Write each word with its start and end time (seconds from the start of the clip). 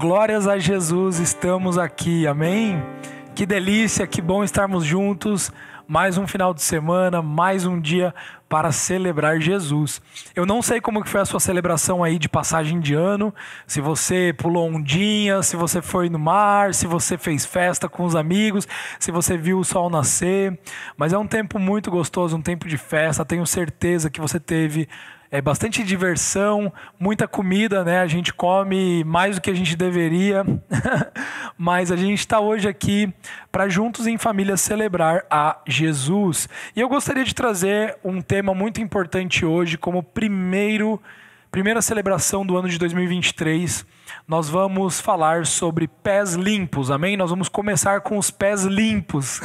Glórias 0.00 0.48
a 0.48 0.58
Jesus, 0.58 1.18
estamos 1.18 1.76
aqui, 1.76 2.26
amém? 2.26 2.82
Que 3.34 3.44
delícia, 3.44 4.06
que 4.06 4.22
bom 4.22 4.42
estarmos 4.42 4.82
juntos. 4.82 5.52
Mais 5.86 6.16
um 6.16 6.26
final 6.26 6.54
de 6.54 6.62
semana, 6.62 7.20
mais 7.20 7.66
um 7.66 7.78
dia 7.78 8.14
para 8.48 8.72
celebrar 8.72 9.38
Jesus. 9.42 10.00
Eu 10.34 10.46
não 10.46 10.62
sei 10.62 10.80
como 10.80 11.06
foi 11.06 11.20
a 11.20 11.26
sua 11.26 11.38
celebração 11.38 12.02
aí 12.02 12.18
de 12.18 12.30
passagem 12.30 12.80
de 12.80 12.94
ano, 12.94 13.34
se 13.66 13.82
você 13.82 14.34
pulou 14.38 14.70
ondinha, 14.72 15.42
se 15.42 15.54
você 15.54 15.82
foi 15.82 16.08
no 16.08 16.18
mar, 16.18 16.72
se 16.72 16.86
você 16.86 17.18
fez 17.18 17.44
festa 17.44 17.86
com 17.86 18.04
os 18.06 18.16
amigos, 18.16 18.66
se 18.98 19.10
você 19.10 19.36
viu 19.36 19.58
o 19.58 19.64
sol 19.66 19.90
nascer, 19.90 20.58
mas 20.96 21.12
é 21.12 21.18
um 21.18 21.26
tempo 21.26 21.58
muito 21.58 21.90
gostoso, 21.90 22.38
um 22.38 22.42
tempo 22.42 22.66
de 22.66 22.78
festa. 22.78 23.22
Tenho 23.22 23.46
certeza 23.46 24.08
que 24.08 24.18
você 24.18 24.40
teve 24.40 24.88
é 25.30 25.40
bastante 25.40 25.84
diversão, 25.84 26.72
muita 26.98 27.28
comida, 27.28 27.84
né? 27.84 28.00
A 28.00 28.06
gente 28.06 28.34
come 28.34 29.04
mais 29.04 29.36
do 29.36 29.40
que 29.40 29.50
a 29.50 29.54
gente 29.54 29.76
deveria, 29.76 30.44
mas 31.56 31.92
a 31.92 31.96
gente 31.96 32.18
está 32.18 32.40
hoje 32.40 32.68
aqui 32.68 33.12
para 33.52 33.68
juntos 33.68 34.06
em 34.06 34.18
família 34.18 34.56
celebrar 34.56 35.24
a 35.30 35.58
Jesus. 35.66 36.48
E 36.74 36.80
eu 36.80 36.88
gostaria 36.88 37.24
de 37.24 37.34
trazer 37.34 37.96
um 38.02 38.20
tema 38.20 38.54
muito 38.54 38.80
importante 38.80 39.44
hoje 39.44 39.78
como 39.78 40.02
primeiro 40.02 41.00
primeira 41.50 41.82
celebração 41.82 42.46
do 42.46 42.56
ano 42.56 42.68
de 42.68 42.78
2023, 42.78 43.84
nós 44.26 44.48
vamos 44.48 45.00
falar 45.00 45.46
sobre 45.46 45.88
pés 45.88 46.34
limpos, 46.34 46.92
amém? 46.92 47.16
Nós 47.16 47.30
vamos 47.30 47.48
começar 47.48 48.02
com 48.02 48.16
os 48.16 48.30
pés 48.30 48.64
limpos. 48.64 49.40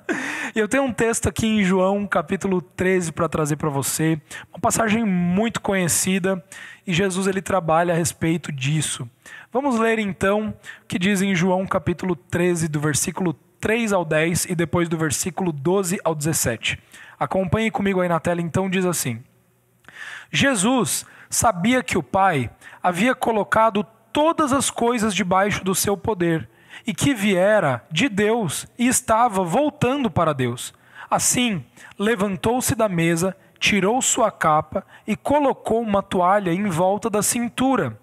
eu 0.56 0.66
tenho 0.66 0.84
um 0.84 0.92
texto 0.92 1.28
aqui 1.28 1.46
em 1.46 1.62
João, 1.62 2.06
capítulo 2.06 2.62
13, 2.62 3.12
para 3.12 3.28
trazer 3.28 3.56
para 3.56 3.68
você, 3.68 4.18
uma 4.50 4.60
passagem 4.60 5.04
muito 5.04 5.60
conhecida, 5.60 6.42
e 6.86 6.92
Jesus 6.92 7.26
ele 7.26 7.42
trabalha 7.42 7.92
a 7.92 7.96
respeito 7.96 8.50
disso. 8.50 9.08
Vamos 9.52 9.78
ler 9.78 9.98
então 9.98 10.54
o 10.82 10.86
que 10.86 10.98
diz 10.98 11.20
em 11.20 11.34
João, 11.34 11.66
capítulo 11.66 12.16
13, 12.16 12.66
do 12.66 12.80
versículo 12.80 13.34
3 13.60 13.92
ao 13.92 14.06
10 14.06 14.46
e 14.46 14.54
depois 14.54 14.88
do 14.88 14.96
versículo 14.96 15.52
12 15.52 16.00
ao 16.02 16.14
17. 16.14 16.78
Acompanhe 17.20 17.70
comigo 17.70 18.00
aí 18.00 18.08
na 18.08 18.18
tela, 18.18 18.40
então 18.40 18.70
diz 18.70 18.86
assim: 18.86 19.22
Jesus 20.32 21.04
sabia 21.32 21.82
que 21.82 21.96
o 21.96 22.02
Pai 22.02 22.50
havia 22.82 23.14
colocado 23.14 23.84
todas 24.12 24.52
as 24.52 24.70
coisas 24.70 25.14
debaixo 25.14 25.64
do 25.64 25.74
seu 25.74 25.96
poder 25.96 26.48
e 26.86 26.92
que 26.92 27.14
viera 27.14 27.82
de 27.90 28.08
Deus 28.08 28.66
e 28.78 28.86
estava 28.86 29.42
voltando 29.42 30.10
para 30.10 30.34
Deus. 30.34 30.74
Assim, 31.10 31.64
levantou-se 31.98 32.74
da 32.74 32.88
mesa, 32.88 33.34
tirou 33.58 34.00
sua 34.02 34.30
capa 34.30 34.84
e 35.06 35.16
colocou 35.16 35.80
uma 35.80 36.02
toalha 36.02 36.52
em 36.52 36.68
volta 36.68 37.08
da 37.08 37.22
cintura. 37.22 37.98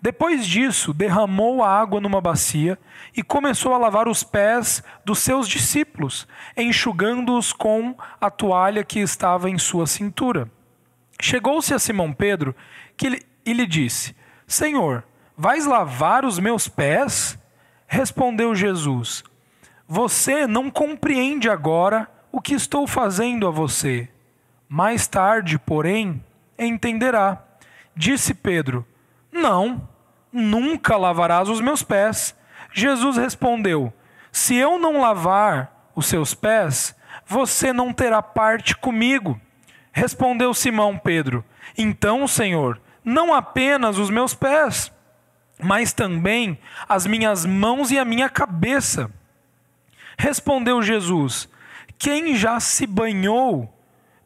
Depois 0.00 0.46
disso, 0.46 0.94
derramou 0.94 1.64
a 1.64 1.68
água 1.68 2.00
numa 2.00 2.20
bacia 2.20 2.78
e 3.16 3.22
começou 3.24 3.74
a 3.74 3.78
lavar 3.78 4.06
os 4.06 4.22
pés 4.22 4.84
dos 5.04 5.18
seus 5.18 5.48
discípulos, 5.48 6.28
enxugando-os 6.56 7.52
com 7.52 7.96
a 8.20 8.30
toalha 8.30 8.84
que 8.84 9.00
estava 9.00 9.50
em 9.50 9.58
sua 9.58 9.88
cintura. 9.88 10.48
Chegou-se 11.20 11.74
a 11.74 11.78
Simão 11.78 12.12
Pedro 12.12 12.54
que 12.96 13.26
e 13.44 13.52
lhe 13.52 13.66
disse: 13.66 14.14
Senhor, 14.46 15.04
vais 15.36 15.66
lavar 15.66 16.24
os 16.24 16.38
meus 16.38 16.68
pés? 16.68 17.38
Respondeu 17.86 18.54
Jesus: 18.54 19.24
Você 19.86 20.46
não 20.46 20.70
compreende 20.70 21.48
agora 21.48 22.08
o 22.30 22.40
que 22.40 22.54
estou 22.54 22.86
fazendo 22.86 23.46
a 23.46 23.50
você. 23.50 24.08
Mais 24.68 25.06
tarde, 25.06 25.58
porém, 25.58 26.22
entenderá. 26.58 27.42
Disse 27.96 28.34
Pedro: 28.34 28.86
Não, 29.32 29.88
nunca 30.32 30.96
lavarás 30.96 31.48
os 31.48 31.60
meus 31.60 31.82
pés. 31.82 32.36
Jesus 32.72 33.16
respondeu: 33.16 33.92
Se 34.30 34.54
eu 34.54 34.78
não 34.78 35.00
lavar 35.00 35.90
os 35.96 36.06
seus 36.06 36.34
pés, 36.34 36.94
você 37.26 37.72
não 37.72 37.92
terá 37.92 38.22
parte 38.22 38.76
comigo. 38.76 39.40
Respondeu 39.98 40.54
Simão 40.54 40.96
Pedro: 40.96 41.44
Então, 41.76 42.28
Senhor, 42.28 42.80
não 43.04 43.34
apenas 43.34 43.98
os 43.98 44.10
meus 44.10 44.32
pés, 44.32 44.92
mas 45.60 45.92
também 45.92 46.56
as 46.88 47.04
minhas 47.04 47.44
mãos 47.44 47.90
e 47.90 47.98
a 47.98 48.04
minha 48.04 48.28
cabeça. 48.28 49.10
Respondeu 50.16 50.80
Jesus: 50.84 51.48
Quem 51.98 52.36
já 52.36 52.60
se 52.60 52.86
banhou 52.86 53.76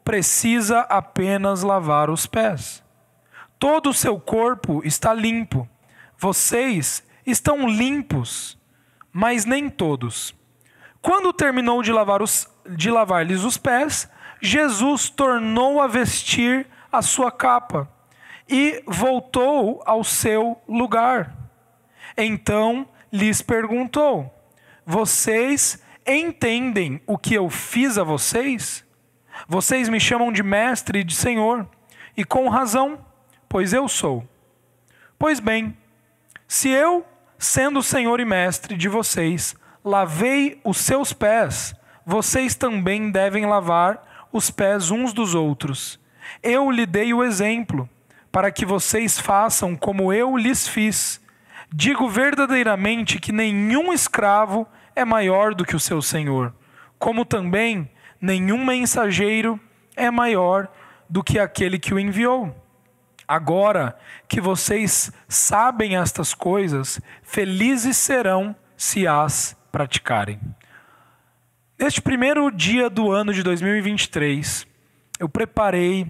precisa 0.05 0.81
apenas 0.81 1.63
lavar 1.63 2.11
os 2.11 2.27
pés. 2.27 2.83
Todo 3.57 3.89
o 3.89 3.93
seu 3.95 4.19
corpo 4.19 4.83
está 4.85 5.11
limpo. 5.11 5.67
Vocês 6.19 7.03
estão 7.25 7.67
limpos, 7.67 8.59
mas 9.11 9.43
nem 9.43 9.71
todos. 9.71 10.35
Quando 11.01 11.33
terminou 11.33 11.81
de 11.81 11.91
lavar 11.91 12.21
os 12.21 12.47
de 12.69 12.91
lavar-lhes 12.91 13.43
os 13.43 13.57
pés, 13.57 14.07
Jesus 14.45 15.09
tornou 15.09 15.81
a 15.81 15.87
vestir 15.87 16.67
a 16.91 17.01
sua 17.01 17.31
capa 17.31 17.89
e 18.49 18.83
voltou 18.85 19.81
ao 19.85 20.03
seu 20.03 20.61
lugar. 20.67 21.33
Então 22.17 22.85
lhes 23.09 23.41
perguntou: 23.41 24.29
Vocês 24.85 25.81
entendem 26.05 26.99
o 27.07 27.17
que 27.17 27.33
eu 27.33 27.49
fiz 27.49 27.97
a 27.97 28.03
vocês? 28.03 28.85
Vocês 29.47 29.87
me 29.87 29.97
chamam 29.97 30.29
de 30.29 30.43
mestre 30.43 30.99
e 30.99 31.03
de 31.05 31.15
senhor, 31.15 31.65
e 32.17 32.25
com 32.25 32.49
razão, 32.49 32.99
pois 33.47 33.71
eu 33.71 33.87
sou. 33.87 34.27
Pois 35.17 35.39
bem, 35.39 35.77
se 36.49 36.67
eu, 36.67 37.05
sendo 37.39 37.81
senhor 37.81 38.19
e 38.19 38.25
mestre 38.25 38.75
de 38.75 38.89
vocês, 38.89 39.55
lavei 39.85 40.59
os 40.65 40.79
seus 40.79 41.13
pés, 41.13 41.73
vocês 42.05 42.55
também 42.55 43.09
devem 43.09 43.45
lavar 43.45 44.12
os 44.33 44.49
pés 44.49 44.89
uns 44.89 45.13
dos 45.13 45.35
outros. 45.35 45.99
Eu 46.41 46.71
lhe 46.71 46.85
dei 46.85 47.13
o 47.13 47.23
exemplo, 47.23 47.87
para 48.31 48.51
que 48.51 48.65
vocês 48.65 49.19
façam 49.19 49.75
como 49.75 50.11
eu 50.11 50.35
lhes 50.35 50.67
fiz. 50.67 51.21
Digo 51.71 52.09
verdadeiramente 52.09 53.19
que 53.19 53.31
nenhum 53.31 53.93
escravo 53.93 54.67
é 54.95 55.05
maior 55.05 55.53
do 55.53 55.63
que 55.63 55.75
o 55.75 55.79
seu 55.79 56.01
senhor, 56.01 56.53
como 56.97 57.23
também 57.23 57.89
nenhum 58.19 58.65
mensageiro 58.65 59.59
é 59.95 60.09
maior 60.09 60.67
do 61.07 61.23
que 61.23 61.37
aquele 61.37 61.77
que 61.77 61.93
o 61.93 61.99
enviou. 61.99 62.55
Agora 63.27 63.97
que 64.27 64.41
vocês 64.41 65.11
sabem 65.27 65.95
estas 65.95 66.33
coisas, 66.33 66.99
felizes 67.21 67.97
serão 67.97 68.55
se 68.75 69.07
as 69.07 69.55
praticarem. 69.71 70.39
Neste 71.77 72.01
primeiro 72.01 72.51
dia 72.51 72.87
do 72.87 73.11
ano 73.11 73.33
de 73.33 73.41
2023, 73.41 74.67
eu 75.19 75.27
preparei 75.27 76.05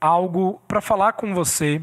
algo 0.00 0.60
para 0.66 0.80
falar 0.80 1.12
com 1.12 1.34
você 1.34 1.80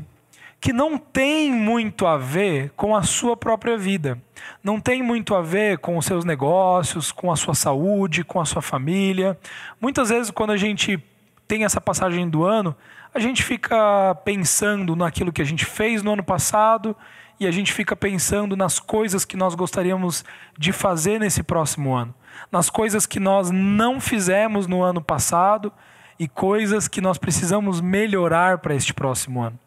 que 0.60 0.74
não 0.74 0.98
tem 0.98 1.52
muito 1.52 2.08
a 2.08 2.18
ver 2.18 2.72
com 2.76 2.96
a 2.96 3.04
sua 3.04 3.38
própria 3.38 3.78
vida, 3.78 4.18
não 4.64 4.80
tem 4.80 5.04
muito 5.04 5.36
a 5.36 5.42
ver 5.42 5.78
com 5.78 5.98
os 5.98 6.06
seus 6.06 6.26
negócios, 6.26 7.12
com 7.12 7.32
a 7.32 7.36
sua 7.36 7.54
saúde, 7.54 8.24
com 8.24 8.42
a 8.42 8.46
sua 8.46 8.62
família. 8.62 9.38
Muitas 9.80 10.10
vezes, 10.10 10.32
quando 10.32 10.52
a 10.52 10.58
gente 10.58 11.02
tem 11.48 11.64
essa 11.64 11.80
passagem 11.80 12.28
do 12.28 12.44
ano, 12.44 12.76
a 13.14 13.20
gente 13.20 13.44
fica 13.44 14.16
pensando 14.26 14.96
naquilo 14.96 15.32
que 15.32 15.44
a 15.44 15.46
gente 15.46 15.64
fez 15.64 16.02
no 16.02 16.14
ano 16.14 16.24
passado 16.24 16.98
e 17.40 17.46
a 17.46 17.52
gente 17.52 17.72
fica 17.72 17.96
pensando 17.96 18.58
nas 18.58 18.80
coisas 18.80 19.26
que 19.26 19.38
nós 19.38 19.54
gostaríamos 19.54 20.26
de 20.58 20.72
fazer 20.72 21.20
nesse 21.20 21.44
próximo 21.44 21.94
ano 21.94 22.16
nas 22.52 22.70
coisas 22.70 23.06
que 23.06 23.20
nós 23.20 23.50
não 23.52 24.00
fizemos 24.00 24.68
no 24.68 24.84
ano 24.84 25.02
passado 25.02 25.72
e 26.20 26.28
coisas 26.28 26.88
que 26.88 27.02
nós 27.02 27.18
precisamos 27.18 27.82
melhorar 27.82 28.60
para 28.60 28.76
este 28.76 28.94
próximo 28.94 29.42
ano. 29.42 29.60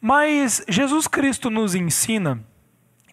Mas 0.00 0.64
Jesus 0.68 1.06
Cristo 1.06 1.50
nos 1.50 1.74
ensina 1.74 2.42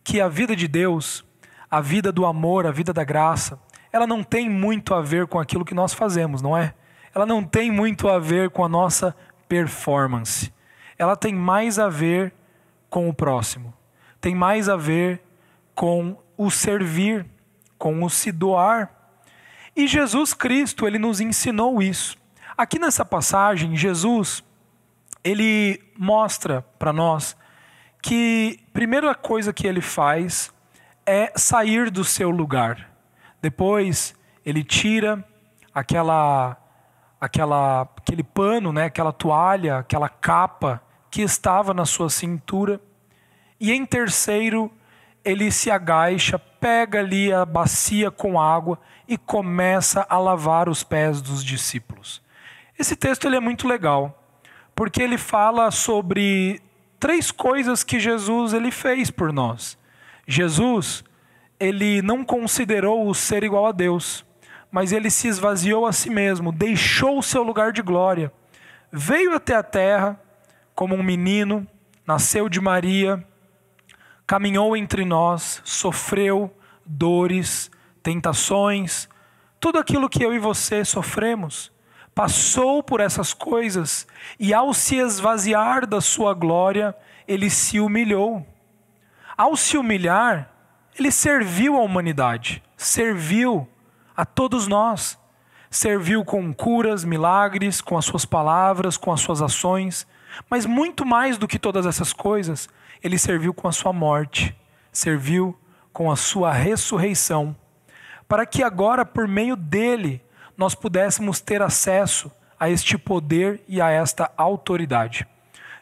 que 0.03 0.21
a 0.21 0.27
vida 0.27 0.55
de 0.55 0.67
Deus, 0.67 1.23
a 1.69 1.81
vida 1.81 2.11
do 2.11 2.25
amor, 2.25 2.65
a 2.65 2.71
vida 2.71 2.93
da 2.93 3.03
graça, 3.03 3.59
ela 3.91 4.07
não 4.07 4.23
tem 4.23 4.49
muito 4.49 4.93
a 4.93 5.01
ver 5.01 5.27
com 5.27 5.39
aquilo 5.39 5.65
que 5.65 5.73
nós 5.73 5.93
fazemos, 5.93 6.41
não 6.41 6.57
é? 6.57 6.73
Ela 7.13 7.25
não 7.25 7.43
tem 7.43 7.71
muito 7.71 8.07
a 8.07 8.19
ver 8.19 8.49
com 8.49 8.63
a 8.63 8.69
nossa 8.69 9.15
performance. 9.47 10.53
Ela 10.97 11.15
tem 11.15 11.33
mais 11.33 11.79
a 11.79 11.89
ver 11.89 12.33
com 12.89 13.09
o 13.09 13.13
próximo. 13.13 13.73
Tem 14.19 14.35
mais 14.35 14.69
a 14.69 14.75
ver 14.75 15.21
com 15.73 16.17
o 16.37 16.49
servir 16.49 17.25
com 17.77 18.03
o 18.03 18.09
se 18.09 18.31
doar. 18.31 18.91
E 19.75 19.87
Jesus 19.87 20.33
Cristo, 20.33 20.87
ele 20.87 20.97
nos 20.97 21.21
ensinou 21.21 21.81
isso. 21.81 22.17
Aqui 22.57 22.79
nessa 22.79 23.05
passagem, 23.05 23.75
Jesus, 23.75 24.43
ele 25.23 25.79
mostra 25.97 26.63
para 26.79 26.91
nós 26.91 27.37
que 28.01 28.59
a 28.69 28.71
primeira 28.71 29.13
coisa 29.13 29.53
que 29.53 29.67
ele 29.67 29.81
faz 29.81 30.51
é 31.05 31.31
sair 31.35 31.91
do 31.91 32.03
seu 32.03 32.29
lugar. 32.29 32.89
Depois, 33.41 34.15
ele 34.45 34.63
tira 34.63 35.23
aquela 35.73 36.57
aquela 37.19 37.81
aquele 37.81 38.23
pano, 38.23 38.71
né, 38.73 38.85
aquela 38.85 39.11
toalha, 39.11 39.79
aquela 39.79 40.09
capa 40.09 40.81
que 41.09 41.21
estava 41.21 41.73
na 41.73 41.85
sua 41.85 42.09
cintura. 42.09 42.81
E 43.59 43.71
em 43.71 43.85
terceiro, 43.85 44.71
ele 45.27 45.51
se 45.51 45.69
agacha, 45.69 46.39
pega 46.39 46.99
ali 46.99 47.33
a 47.33 47.45
bacia 47.45 48.09
com 48.09 48.39
água 48.39 48.79
e 49.05 49.17
começa 49.17 50.07
a 50.09 50.17
lavar 50.17 50.69
os 50.69 50.83
pés 50.83 51.21
dos 51.21 51.43
discípulos. 51.43 52.21
Esse 52.79 52.95
texto 52.95 53.27
ele 53.27 53.35
é 53.35 53.39
muito 53.41 53.67
legal, 53.67 54.23
porque 54.73 55.01
ele 55.01 55.17
fala 55.17 55.69
sobre 55.69 56.61
três 56.97 57.29
coisas 57.29 57.83
que 57.83 57.99
Jesus 57.99 58.53
ele 58.53 58.71
fez 58.71 59.11
por 59.11 59.33
nós. 59.33 59.77
Jesus, 60.25 61.03
ele 61.59 62.01
não 62.01 62.23
considerou 62.23 63.05
o 63.05 63.13
ser 63.13 63.43
igual 63.43 63.65
a 63.65 63.73
Deus, 63.73 64.25
mas 64.71 64.93
ele 64.93 65.09
se 65.09 65.27
esvaziou 65.27 65.85
a 65.85 65.91
si 65.91 66.09
mesmo, 66.09 66.53
deixou 66.53 67.19
o 67.19 67.23
seu 67.23 67.43
lugar 67.43 67.73
de 67.73 67.81
glória, 67.81 68.31
veio 68.89 69.35
até 69.35 69.55
a 69.55 69.63
terra 69.63 70.17
como 70.73 70.95
um 70.95 71.03
menino, 71.03 71.67
nasceu 72.05 72.47
de 72.47 72.61
Maria, 72.61 73.21
caminhou 74.27 74.75
entre 74.75 75.05
nós, 75.05 75.61
sofreu 75.63 76.53
dores, 76.85 77.71
tentações, 78.03 79.09
tudo 79.59 79.79
aquilo 79.79 80.09
que 80.09 80.23
eu 80.23 80.33
e 80.33 80.39
você 80.39 80.85
sofremos, 80.85 81.71
passou 82.13 82.83
por 82.83 82.99
essas 82.99 83.33
coisas 83.33 84.05
e, 84.39 84.53
ao 84.53 84.73
se 84.73 84.97
esvaziar 84.97 85.87
da 85.87 86.01
sua 86.01 86.33
glória, 86.33 86.95
ele 87.27 87.49
se 87.49 87.79
humilhou. 87.79 88.45
Ao 89.37 89.55
se 89.55 89.77
humilhar, 89.77 90.51
ele 90.97 91.11
serviu 91.11 91.77
à 91.77 91.81
humanidade, 91.81 92.61
serviu 92.75 93.67
a 94.15 94.25
todos 94.25 94.67
nós. 94.67 95.17
Serviu 95.69 96.23
com 96.23 96.53
curas, 96.53 97.03
milagres, 97.03 97.81
com 97.81 97.97
as 97.97 98.05
suas 98.05 98.23
palavras, 98.23 98.95
com 98.95 99.11
as 99.11 99.19
suas 99.19 99.41
ações, 99.41 100.07
mas 100.49 100.65
muito 100.65 101.05
mais 101.05 101.37
do 101.37 101.47
que 101.47 101.59
todas 101.59 101.85
essas 101.85 102.13
coisas, 102.13 102.69
ele 103.03 103.17
serviu 103.17 103.53
com 103.53 103.67
a 103.67 103.71
sua 103.71 103.93
morte, 103.93 104.55
serviu 104.91 105.57
com 105.93 106.11
a 106.11 106.15
sua 106.15 106.51
ressurreição, 106.51 107.55
para 108.27 108.45
que 108.45 108.63
agora, 108.63 109.05
por 109.05 109.27
meio 109.27 109.55
dele, 109.55 110.21
nós 110.55 110.75
pudéssemos 110.75 111.39
ter 111.39 111.61
acesso 111.61 112.31
a 112.59 112.69
este 112.69 112.97
poder 112.97 113.61
e 113.67 113.79
a 113.79 113.89
esta 113.89 114.31
autoridade. 114.35 115.27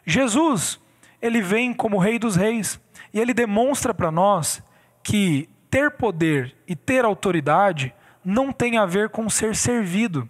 Jesus, 0.04 0.80
ele 1.20 1.40
vem 1.40 1.72
como 1.72 1.98
Rei 1.98 2.18
dos 2.18 2.36
Reis 2.36 2.80
e 3.12 3.18
ele 3.18 3.34
demonstra 3.34 3.92
para 3.92 4.10
nós 4.10 4.62
que 5.02 5.48
ter 5.70 5.90
poder 5.92 6.54
e 6.66 6.76
ter 6.76 7.04
autoridade 7.04 7.94
não 8.24 8.52
tem 8.52 8.76
a 8.76 8.86
ver 8.86 9.08
com 9.08 9.28
ser 9.28 9.56
servido. 9.56 10.28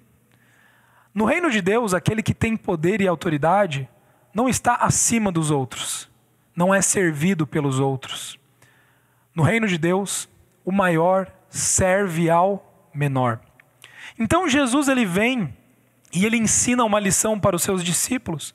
No 1.13 1.25
reino 1.25 1.51
de 1.51 1.61
Deus, 1.61 1.95
aquele 1.95 2.23
que 2.23 2.35
tem 2.35 2.57
poder 2.57 3.01
e 3.01 3.09
autoridade 3.09 3.89
não 4.35 4.49
está 4.49 4.75
acima 4.75 5.33
dos 5.33 5.51
outros 5.51 6.09
não 6.57 6.75
é 6.75 6.81
servido 6.81 7.47
pelos 7.47 7.79
outros. 7.79 8.39
No 9.35 9.43
reino 9.43 9.69
de 9.69 9.77
Deus, 9.77 10.27
o 10.65 10.73
maior 10.73 11.31
serve 11.51 12.31
ao 12.31 12.89
menor. 12.95 13.39
Então 14.19 14.49
Jesus 14.49 14.89
ele 14.89 15.05
vem 15.05 15.55
e 16.13 16.25
ele 16.25 16.39
ensina 16.39 16.83
uma 16.83 16.99
lição 16.99 17.39
para 17.39 17.55
os 17.55 17.63
seus 17.63 17.85
discípulos. 17.85 18.55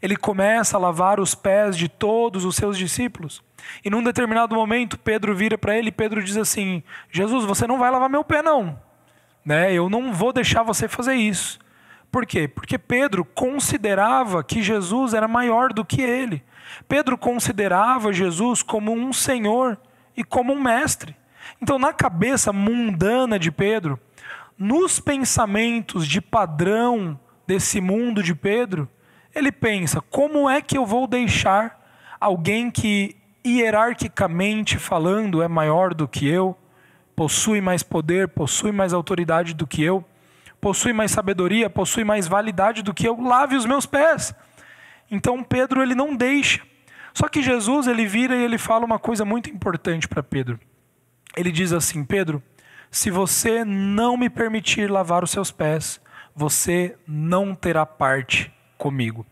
Ele 0.00 0.16
começa 0.16 0.76
a 0.76 0.80
lavar 0.80 1.20
os 1.20 1.34
pés 1.34 1.76
de 1.76 1.86
todos 1.88 2.46
os 2.46 2.56
seus 2.56 2.78
discípulos. 2.78 3.42
E 3.84 3.90
num 3.90 4.02
determinado 4.02 4.54
momento, 4.54 4.98
Pedro 4.98 5.34
vira 5.36 5.58
para 5.58 5.76
ele 5.76 5.88
e 5.88 5.92
Pedro 5.92 6.22
diz 6.22 6.38
assim: 6.38 6.82
Jesus, 7.10 7.44
você 7.44 7.66
não 7.66 7.78
vai 7.78 7.90
lavar 7.90 8.08
meu 8.08 8.24
pé, 8.24 8.40
não. 8.40 8.80
Né? 9.44 9.72
Eu 9.74 9.90
não 9.90 10.14
vou 10.14 10.32
deixar 10.32 10.62
você 10.62 10.88
fazer 10.88 11.14
isso. 11.14 11.58
Por 12.12 12.26
quê? 12.26 12.46
Porque 12.46 12.76
Pedro 12.76 13.24
considerava 13.24 14.44
que 14.44 14.62
Jesus 14.62 15.14
era 15.14 15.26
maior 15.26 15.72
do 15.72 15.82
que 15.82 16.02
ele. 16.02 16.44
Pedro 16.86 17.16
considerava 17.16 18.12
Jesus 18.12 18.62
como 18.62 18.92
um 18.92 19.14
senhor 19.14 19.80
e 20.14 20.22
como 20.22 20.52
um 20.52 20.62
mestre. 20.62 21.16
Então, 21.60 21.78
na 21.78 21.90
cabeça 21.90 22.52
mundana 22.52 23.38
de 23.38 23.50
Pedro, 23.50 23.98
nos 24.58 25.00
pensamentos 25.00 26.06
de 26.06 26.20
padrão 26.20 27.18
desse 27.46 27.80
mundo 27.80 28.22
de 28.22 28.34
Pedro, 28.34 28.86
ele 29.34 29.50
pensa: 29.50 30.02
como 30.02 30.50
é 30.50 30.60
que 30.60 30.76
eu 30.76 30.84
vou 30.84 31.06
deixar 31.06 31.80
alguém 32.20 32.70
que, 32.70 33.16
hierarquicamente 33.44 34.76
falando, 34.76 35.42
é 35.42 35.48
maior 35.48 35.94
do 35.94 36.06
que 36.06 36.28
eu, 36.28 36.54
possui 37.16 37.62
mais 37.62 37.82
poder, 37.82 38.28
possui 38.28 38.70
mais 38.70 38.92
autoridade 38.92 39.54
do 39.54 39.66
que 39.66 39.82
eu, 39.82 40.04
possui 40.62 40.92
mais 40.92 41.10
sabedoria, 41.10 41.68
possui 41.68 42.04
mais 42.04 42.28
validade 42.28 42.82
do 42.82 42.94
que 42.94 43.06
eu, 43.06 43.20
lave 43.20 43.56
os 43.56 43.66
meus 43.66 43.84
pés? 43.84 44.32
Então 45.10 45.42
Pedro 45.42 45.82
ele 45.82 45.94
não 45.94 46.14
deixa. 46.14 46.62
Só 47.12 47.28
que 47.28 47.42
Jesus 47.42 47.88
ele 47.88 48.06
vira 48.06 48.36
e 48.36 48.44
ele 48.44 48.56
fala 48.56 48.86
uma 48.86 48.98
coisa 48.98 49.24
muito 49.24 49.50
importante 49.50 50.06
para 50.06 50.22
Pedro. 50.22 50.58
Ele 51.36 51.50
diz 51.50 51.72
assim: 51.72 52.04
Pedro, 52.04 52.40
se 52.92 53.10
você 53.10 53.64
não 53.64 54.16
me 54.16 54.30
permitir 54.30 54.88
lavar 54.88 55.24
os 55.24 55.32
seus 55.32 55.50
pés, 55.50 56.00
você 56.34 56.96
não 57.06 57.56
terá 57.56 57.84
parte 57.84 58.50
comigo. 58.78 59.26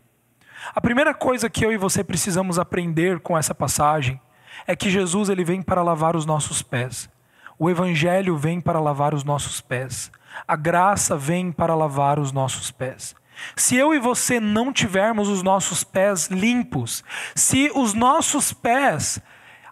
A 0.74 0.80
primeira 0.80 1.14
coisa 1.14 1.48
que 1.48 1.64
eu 1.64 1.72
e 1.72 1.78
você 1.78 2.02
precisamos 2.02 2.58
aprender 2.58 3.20
com 3.20 3.38
essa 3.38 3.54
passagem 3.54 4.20
é 4.66 4.74
que 4.74 4.90
Jesus 4.90 5.28
ele 5.28 5.44
vem 5.44 5.62
para 5.62 5.82
lavar 5.82 6.16
os 6.16 6.26
nossos 6.26 6.60
pés. 6.60 7.08
O 7.56 7.70
evangelho 7.70 8.36
vem 8.36 8.60
para 8.60 8.80
lavar 8.80 9.14
os 9.14 9.22
nossos 9.22 9.60
pés. 9.60 10.10
A 10.46 10.56
graça 10.56 11.16
vem 11.16 11.52
para 11.52 11.74
lavar 11.74 12.18
os 12.18 12.32
nossos 12.32 12.70
pés. 12.70 13.14
Se 13.56 13.76
eu 13.76 13.94
e 13.94 13.98
você 13.98 14.38
não 14.38 14.72
tivermos 14.72 15.28
os 15.28 15.42
nossos 15.42 15.82
pés 15.82 16.28
limpos, 16.28 17.02
se 17.34 17.70
os 17.74 17.94
nossos 17.94 18.52
pés 18.52 19.20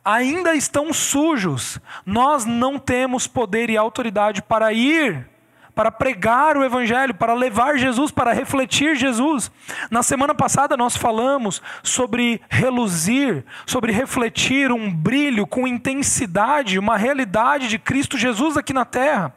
ainda 0.05 0.55
estão 0.55 0.93
sujos, 0.93 1.79
nós 2.05 2.45
não 2.45 2.79
temos 2.79 3.27
poder 3.27 3.69
e 3.69 3.77
autoridade 3.77 4.41
para 4.41 4.73
ir, 4.73 5.29
para 5.75 5.93
pregar 5.93 6.57
o 6.57 6.65
Evangelho, 6.65 7.15
para 7.15 7.35
levar 7.35 7.79
Jesus, 7.79 8.11
para 8.11 8.33
refletir 8.33 8.97
Jesus. 8.97 9.51
Na 9.91 10.03
semana 10.03 10.35
passada 10.35 10.77
nós 10.77 10.97
falamos 10.97 11.63
sobre 11.83 12.41
reluzir, 12.49 13.45
sobre 13.65 13.93
refletir 13.93 14.73
um 14.73 14.93
brilho 14.93 15.47
com 15.47 15.69
intensidade, 15.69 16.79
uma 16.79 16.97
realidade 16.97 17.69
de 17.69 17.79
Cristo 17.79 18.19
Jesus 18.19 18.57
aqui 18.57 18.73
na 18.73 18.85
terra. 18.85 19.33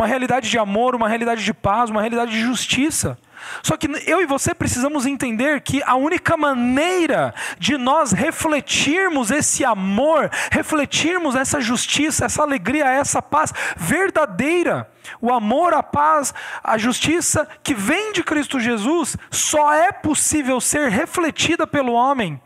Uma 0.00 0.06
realidade 0.06 0.48
de 0.48 0.58
amor, 0.58 0.94
uma 0.94 1.10
realidade 1.10 1.44
de 1.44 1.52
paz, 1.52 1.90
uma 1.90 2.00
realidade 2.00 2.30
de 2.30 2.40
justiça. 2.40 3.18
Só 3.62 3.76
que 3.76 3.86
eu 4.06 4.22
e 4.22 4.24
você 4.24 4.54
precisamos 4.54 5.04
entender 5.04 5.60
que 5.60 5.82
a 5.82 5.94
única 5.94 6.38
maneira 6.38 7.34
de 7.58 7.76
nós 7.76 8.10
refletirmos 8.10 9.30
esse 9.30 9.62
amor, 9.62 10.30
refletirmos 10.50 11.34
essa 11.34 11.60
justiça, 11.60 12.24
essa 12.24 12.40
alegria, 12.40 12.88
essa 12.88 13.20
paz 13.20 13.52
verdadeira, 13.76 14.90
o 15.20 15.30
amor, 15.30 15.74
a 15.74 15.82
paz, 15.82 16.32
a 16.64 16.78
justiça 16.78 17.46
que 17.62 17.74
vem 17.74 18.14
de 18.14 18.22
Cristo 18.22 18.58
Jesus, 18.58 19.18
só 19.30 19.70
é 19.70 19.92
possível 19.92 20.62
ser 20.62 20.88
refletida 20.88 21.66
pelo 21.66 21.92
homem 21.92 22.40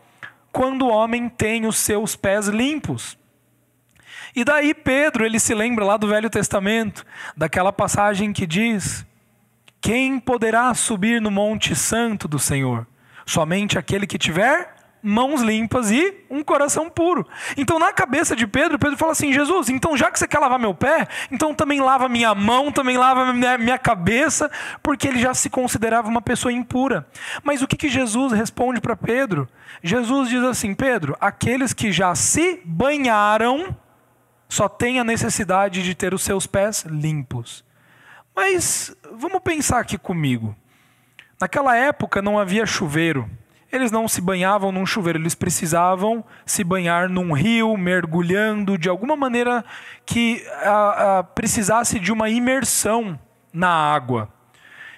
quando 0.51 0.87
o 0.87 0.89
homem 0.89 1.29
tem 1.29 1.65
os 1.65 1.77
seus 1.77 2.17
pés 2.17 2.49
limpos. 2.49 3.17
E 4.35 4.43
daí 4.43 4.73
Pedro, 4.73 5.25
ele 5.25 5.39
se 5.39 5.53
lembra 5.53 5.85
lá 5.85 5.97
do 5.97 6.07
Velho 6.07 6.29
Testamento, 6.29 7.05
daquela 7.37 7.71
passagem 7.71 8.33
que 8.33 8.45
diz: 8.45 9.05
quem 9.79 10.19
poderá 10.19 10.73
subir 10.73 11.21
no 11.21 11.31
monte 11.31 11.75
santo 11.75 12.27
do 12.27 12.39
Senhor? 12.39 12.85
Somente 13.25 13.77
aquele 13.77 14.05
que 14.05 14.17
tiver 14.17 14.75
mãos 15.05 15.41
limpas 15.41 15.91
e 15.91 16.25
um 16.31 16.43
coração 16.43 16.89
puro. 16.89 17.27
Então, 17.55 17.77
na 17.77 17.93
cabeça 17.93 18.35
de 18.35 18.47
Pedro, 18.47 18.79
Pedro 18.79 18.97
fala 18.97 19.11
assim: 19.11 19.31
Jesus, 19.31 19.69
então 19.69 19.95
já 19.95 20.09
que 20.09 20.17
você 20.17 20.27
quer 20.27 20.39
lavar 20.39 20.57
meu 20.57 20.73
pé, 20.73 21.07
então 21.31 21.53
também 21.53 21.79
lava 21.79 22.09
minha 22.09 22.33
mão, 22.33 22.71
também 22.71 22.97
lava 22.97 23.31
minha, 23.31 23.77
cabeça, 23.77 24.49
porque 24.81 25.07
ele 25.07 25.19
já 25.19 25.33
se 25.35 25.49
considerava 25.49 26.07
uma 26.09 26.21
pessoa 26.21 26.51
impura. 26.51 27.07
Mas 27.43 27.61
o 27.61 27.67
que, 27.67 27.77
que 27.77 27.87
Jesus 27.87 28.33
responde 28.33 28.81
para 28.81 28.95
Pedro? 28.95 29.47
Jesus 29.83 30.29
diz 30.29 30.43
assim: 30.43 30.73
Pedro, 30.73 31.15
aqueles 31.21 31.71
que 31.71 31.91
já 31.91 32.15
se 32.15 32.59
banharam 32.65 33.75
só 34.47 34.67
têm 34.67 34.99
a 34.99 35.03
necessidade 35.03 35.83
de 35.83 35.95
ter 35.95 36.13
os 36.13 36.23
seus 36.23 36.45
pés 36.47 36.83
limpos. 36.83 37.63
Mas 38.35 38.95
vamos 39.13 39.41
pensar 39.41 39.79
aqui 39.79 39.97
comigo. 39.97 40.55
Naquela 41.39 41.75
época 41.75 42.21
não 42.21 42.39
havia 42.39 42.65
chuveiro. 42.65 43.29
Eles 43.71 43.91
não 43.91 44.07
se 44.07 44.21
banhavam 44.21 44.71
num 44.71 44.85
chuveiro, 44.85 45.19
eles 45.19 45.35
precisavam 45.35 46.23
se 46.45 46.63
banhar 46.63 47.09
num 47.09 47.33
rio, 47.33 47.75
mergulhando 47.75 48.77
de 48.77 48.87
alguma 48.87 49.15
maneira 49.15 49.65
que 50.05 50.45
a, 50.63 51.19
a, 51.19 51.23
precisasse 51.23 51.99
de 51.99 52.11
uma 52.11 52.29
imersão 52.29 53.19
na 53.51 53.69
água. 53.69 54.29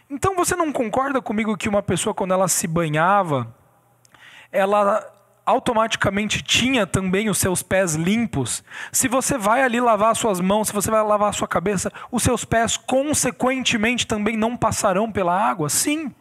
Então 0.09 0.35
você 0.35 0.55
não 0.55 0.71
concorda 0.71 1.21
comigo 1.21 1.57
que 1.57 1.67
uma 1.67 1.81
pessoa, 1.81 2.13
quando 2.13 2.33
ela 2.33 2.47
se 2.47 2.67
banhava, 2.67 3.53
ela 4.51 5.03
automaticamente 5.47 6.43
tinha 6.43 6.85
também 6.85 7.29
os 7.29 7.37
seus 7.37 7.63
pés 7.63 7.95
limpos, 7.95 8.61
se 8.91 9.07
você 9.07 9.37
vai 9.37 9.63
ali 9.63 9.79
lavar 9.79 10.13
suas 10.13 10.41
mãos, 10.41 10.67
se 10.67 10.73
você 10.73 10.91
vai 10.91 11.01
lavar 11.01 11.29
a 11.29 11.33
sua 11.33 11.47
cabeça, 11.47 11.89
os 12.11 12.21
seus 12.21 12.43
pés 12.43 12.75
consequentemente 12.75 14.05
também 14.05 14.35
não 14.35 14.57
passarão 14.57 15.09
pela 15.09 15.33
água? 15.33 15.69
Sim. 15.69 16.13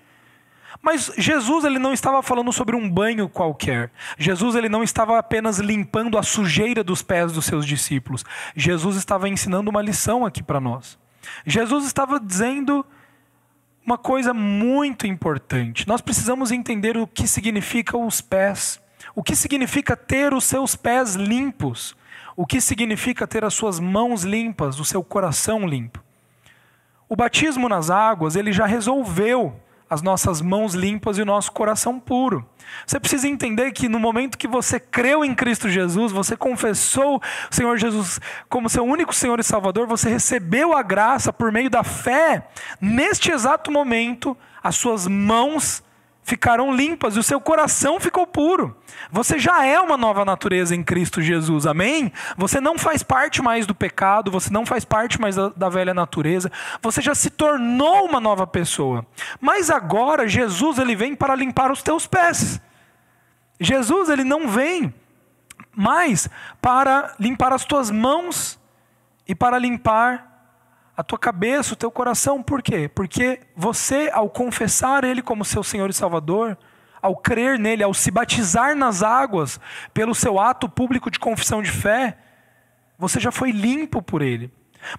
Mas 0.81 1.11
Jesus 1.19 1.65
ele 1.65 1.81
não 1.81 1.93
estava 1.93 2.23
falando 2.23 2.53
sobre 2.53 2.77
um 2.77 2.89
banho 2.89 3.29
qualquer. 3.29 3.91
Jesus 4.17 4.55
ele 4.55 4.69
não 4.69 4.85
estava 4.85 5.19
apenas 5.19 5.59
limpando 5.59 6.17
a 6.17 6.23
sujeira 6.23 6.85
dos 6.85 7.03
pés 7.03 7.33
dos 7.33 7.47
seus 7.47 7.67
discípulos. 7.67 8.25
Jesus 8.55 8.97
estava 8.97 9.29
ensinando 9.29 9.71
uma 9.71 9.83
lição 9.83 10.25
aqui 10.25 10.41
para 10.41 10.61
nós. 10.61 10.97
Jesus 11.45 11.85
estava 11.85 12.21
dizendo 12.21 12.87
uma 13.85 13.99
coisa 13.99 14.33
muito 14.33 15.05
importante. 15.05 15.89
Nós 15.89 16.01
precisamos 16.01 16.53
entender 16.53 16.97
o 16.97 17.09
que 17.09 17.27
significa 17.27 17.99
os 17.99 18.21
pés. 18.21 18.81
O 19.17 19.23
que 19.23 19.35
significa 19.35 19.97
ter 19.97 20.35
os 20.35 20.45
seus 20.45 20.77
pés 20.77 21.15
limpos? 21.15 21.97
O 22.37 22.45
que 22.45 22.61
significa 22.61 23.27
ter 23.27 23.47
as 23.47 23.55
suas 23.55 23.81
mãos 23.81 24.25
limpas, 24.25 24.79
o 24.79 24.85
seu 24.85 25.03
coração 25.03 25.67
limpo? 25.67 26.05
O 27.09 27.17
batismo 27.17 27.67
nas 27.67 27.89
águas, 27.89 28.37
ele 28.37 28.53
já 28.53 28.67
resolveu 28.67 29.59
as 29.89 30.03
nossas 30.03 30.43
mãos 30.43 30.75
limpas 30.75 31.17
e 31.17 31.23
o 31.23 31.25
nosso 31.25 31.51
coração 31.51 31.99
puro. 31.99 32.47
Você 32.85 33.01
precisa 33.01 33.27
entender 33.27 33.73
que 33.73 33.89
no 33.89 33.99
momento 33.99 34.37
que 34.37 34.47
você 34.47 34.79
creu 34.79 35.25
em 35.25 35.35
Cristo 35.35 35.71
Jesus, 35.71 36.13
você 36.13 36.37
confessou 36.37 37.17
o 37.17 37.55
Senhor 37.55 37.79
Jesus 37.79 38.21
como 38.51 38.69
seu 38.69 38.85
único 38.85 39.15
Senhor 39.15 39.41
e 39.41 39.45
Salvador, 39.45 39.87
você 39.87 40.11
recebeu 40.11 40.77
a 40.77 40.83
graça 40.83 41.33
por 41.33 41.51
meio 41.51 41.71
da 41.71 41.83
fé. 41.83 42.49
Neste 42.79 43.31
exato 43.31 43.71
momento, 43.71 44.37
as 44.63 44.77
suas 44.77 45.07
mãos 45.07 45.83
ficaram 46.27 46.75
limpas 46.75 47.15
e 47.15 47.21
o 47.21 47.23
seu 47.23 47.41
coração 47.41 48.01
ficou 48.01 48.27
puro. 48.27 48.77
Você 49.13 49.39
já 49.39 49.65
é 49.65 49.79
uma 49.79 49.97
nova 49.97 50.25
natureza 50.25 50.75
em 50.75 50.83
Cristo 50.83 51.23
Jesus, 51.23 51.67
amém? 51.67 52.13
Você 52.37 52.61
não 52.61 52.77
faz 52.77 53.01
parte 53.01 53.41
mais 53.41 53.65
do 53.65 53.73
pecado, 53.73 54.29
você 54.29 54.51
não 54.53 54.67
faz 54.67 54.85
parte 54.85 55.21
mais 55.21 55.37
da, 55.37 55.51
da, 55.51 55.69
velha 55.69 55.95
natureza, 55.95 56.51
você 56.83 57.01
já 57.01 57.15
se 57.15 57.31
tornou 57.31 58.05
uma 58.05 58.19
nova 58.19 58.45
pessoa. 58.45 59.07
Mas 59.41 59.71
agora 59.71 60.27
Jesus 60.27 60.81
ele 60.81 60.97
vem 60.97 61.15
para 61.15 61.33
limpar 61.37 61.71
os 61.71 61.81
teus 61.81 62.09
pés. 62.09 62.61
Jesus 63.61 64.09
ele 64.09 64.25
não 64.25 64.49
vem 64.49 64.93
mais 65.77 66.29
para 66.61 67.15
limpar 67.21 67.53
as 67.53 67.65
tuas 67.65 67.89
mãos 67.89 68.59
e 69.29 69.35
para 69.35 69.61
limpar 69.61 70.26
a 70.97 71.03
tua 71.03 71.19
cabeça, 71.19 71.75
o 71.75 71.77
teu 71.77 71.91
coração. 71.91 72.43
Por 72.43 72.63
quê? 72.63 72.89
Porque 72.89 73.41
você, 73.55 74.11
ao 74.13 74.31
confessar 74.31 75.05
Ele 75.05 75.21
como 75.21 75.45
seu 75.45 75.63
Senhor 75.63 75.91
e 75.91 75.93
Salvador, 75.93 76.57
ao 77.03 77.17
crer 77.17 77.59
nele, 77.59 77.83
ao 77.83 77.93
se 77.93 78.11
batizar 78.11 78.75
nas 78.75 79.03
águas, 79.03 79.61
pelo 79.93 80.15
seu 80.15 80.41
ato 80.41 80.69
público 80.69 81.11
de 81.11 81.19
confissão 81.19 81.63
de 81.63 81.71
fé, 81.71 82.17
você 82.99 83.21
já 83.21 83.31
foi 83.31 83.51
limpo 83.51 84.01
por 84.01 84.23
Ele. 84.23 84.51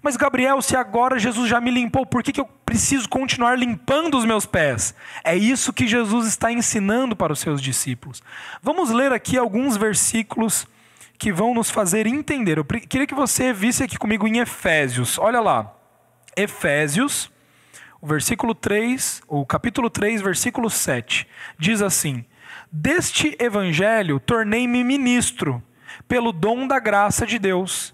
Mas, 0.01 0.18
Gabriel, 0.18 0.62
se 0.62 0.75
agora 0.75 1.18
Jesus 1.18 1.50
já 1.50 1.62
me 1.62 1.72
limpou, 1.72 2.06
por 2.06 2.22
que, 2.22 2.32
que 2.32 2.42
eu 2.42 2.46
preciso 2.66 3.08
continuar 3.08 3.58
limpando 3.58 4.18
os 4.18 4.25
meus 4.25 4.46
pés? 4.46 4.94
É 5.24 5.36
isso 5.36 5.72
que 5.72 5.88
Jesus 5.88 6.27
está 6.27 6.51
ensinando 6.51 7.16
para 7.16 7.32
os 7.34 7.39
seus 7.39 7.62
discípulos. 7.62 8.22
Vamos 8.62 8.92
ler 8.92 9.13
aqui 9.13 9.38
alguns 9.38 9.77
versículos 9.77 10.68
que 11.18 11.32
vão 11.32 11.54
nos 11.54 11.72
fazer 11.72 12.06
entender. 12.06 12.58
Eu 12.58 12.66
queria 12.66 13.08
que 13.08 13.16
você 13.16 13.54
visse 13.54 13.84
aqui 13.84 13.98
comigo 13.98 14.27
em 14.27 14.39
Efésios. 14.39 15.18
Olha 15.18 15.39
lá. 15.39 15.76
Efésios, 16.38 17.32
o 18.00 18.06
versículo 18.06 18.53
3, 18.53 19.24
o 19.27 19.44
capítulo 19.44 19.89
3, 19.89 20.22
versículo 20.22 20.70
7, 20.70 21.27
diz 21.58 21.82
assim: 21.82 22.24
Deste 22.72 23.36
evangelho 23.39 24.20
tornei-me 24.20 24.84
ministro, 24.84 25.63
pelo 26.08 26.32
dom 26.32 26.67
da 26.67 26.79
graça 26.79 27.25
de 27.25 27.39
Deus, 27.39 27.91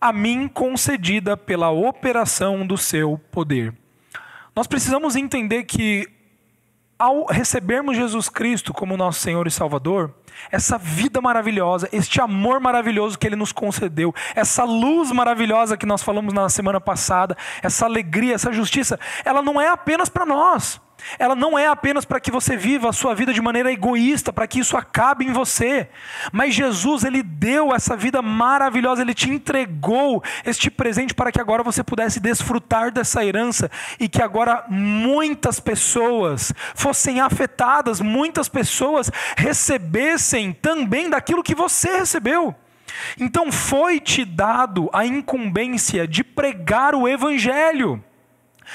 a 0.00 0.12
mim 0.12 0.46
concedida 0.46 1.36
pela 1.36 1.70
operação 1.70 2.64
do 2.64 2.78
seu 2.78 3.18
poder. 3.32 3.74
Nós 4.54 4.68
precisamos 4.68 5.16
entender 5.16 5.64
que 5.64 6.08
ao 7.04 7.26
recebermos 7.26 7.98
Jesus 7.98 8.30
Cristo 8.30 8.72
como 8.72 8.96
nosso 8.96 9.20
Senhor 9.20 9.46
e 9.46 9.50
Salvador, 9.50 10.10
essa 10.50 10.78
vida 10.78 11.20
maravilhosa, 11.20 11.86
este 11.92 12.18
amor 12.18 12.60
maravilhoso 12.60 13.18
que 13.18 13.26
Ele 13.26 13.36
nos 13.36 13.52
concedeu, 13.52 14.14
essa 14.34 14.64
luz 14.64 15.12
maravilhosa 15.12 15.76
que 15.76 15.84
nós 15.84 16.02
falamos 16.02 16.32
na 16.32 16.48
semana 16.48 16.80
passada, 16.80 17.36
essa 17.62 17.84
alegria, 17.84 18.34
essa 18.34 18.50
justiça, 18.50 18.98
ela 19.22 19.42
não 19.42 19.60
é 19.60 19.68
apenas 19.68 20.08
para 20.08 20.24
nós. 20.24 20.80
Ela 21.18 21.34
não 21.34 21.58
é 21.58 21.66
apenas 21.66 22.04
para 22.04 22.20
que 22.20 22.30
você 22.30 22.56
viva 22.56 22.88
a 22.88 22.92
sua 22.92 23.14
vida 23.14 23.32
de 23.32 23.42
maneira 23.42 23.70
egoísta, 23.70 24.32
para 24.32 24.46
que 24.46 24.60
isso 24.60 24.76
acabe 24.76 25.24
em 25.24 25.32
você. 25.32 25.88
Mas 26.32 26.54
Jesus, 26.54 27.04
ele 27.04 27.22
deu 27.22 27.74
essa 27.74 27.96
vida 27.96 28.22
maravilhosa, 28.22 29.02
ele 29.02 29.14
te 29.14 29.30
entregou 29.30 30.22
este 30.44 30.70
presente 30.70 31.14
para 31.14 31.30
que 31.30 31.40
agora 31.40 31.62
você 31.62 31.82
pudesse 31.82 32.20
desfrutar 32.20 32.90
dessa 32.90 33.24
herança 33.24 33.70
e 33.98 34.08
que 34.08 34.22
agora 34.22 34.64
muitas 34.68 35.60
pessoas 35.60 36.52
fossem 36.74 37.20
afetadas, 37.20 38.00
muitas 38.00 38.48
pessoas 38.48 39.10
recebessem 39.36 40.52
também 40.52 41.10
daquilo 41.10 41.42
que 41.42 41.54
você 41.54 41.98
recebeu. 41.98 42.54
Então 43.18 43.50
foi 43.50 44.00
te 44.00 44.24
dado 44.24 44.88
a 44.92 45.04
incumbência 45.04 46.06
de 46.06 46.22
pregar 46.22 46.94
o 46.94 47.08
evangelho. 47.08 48.02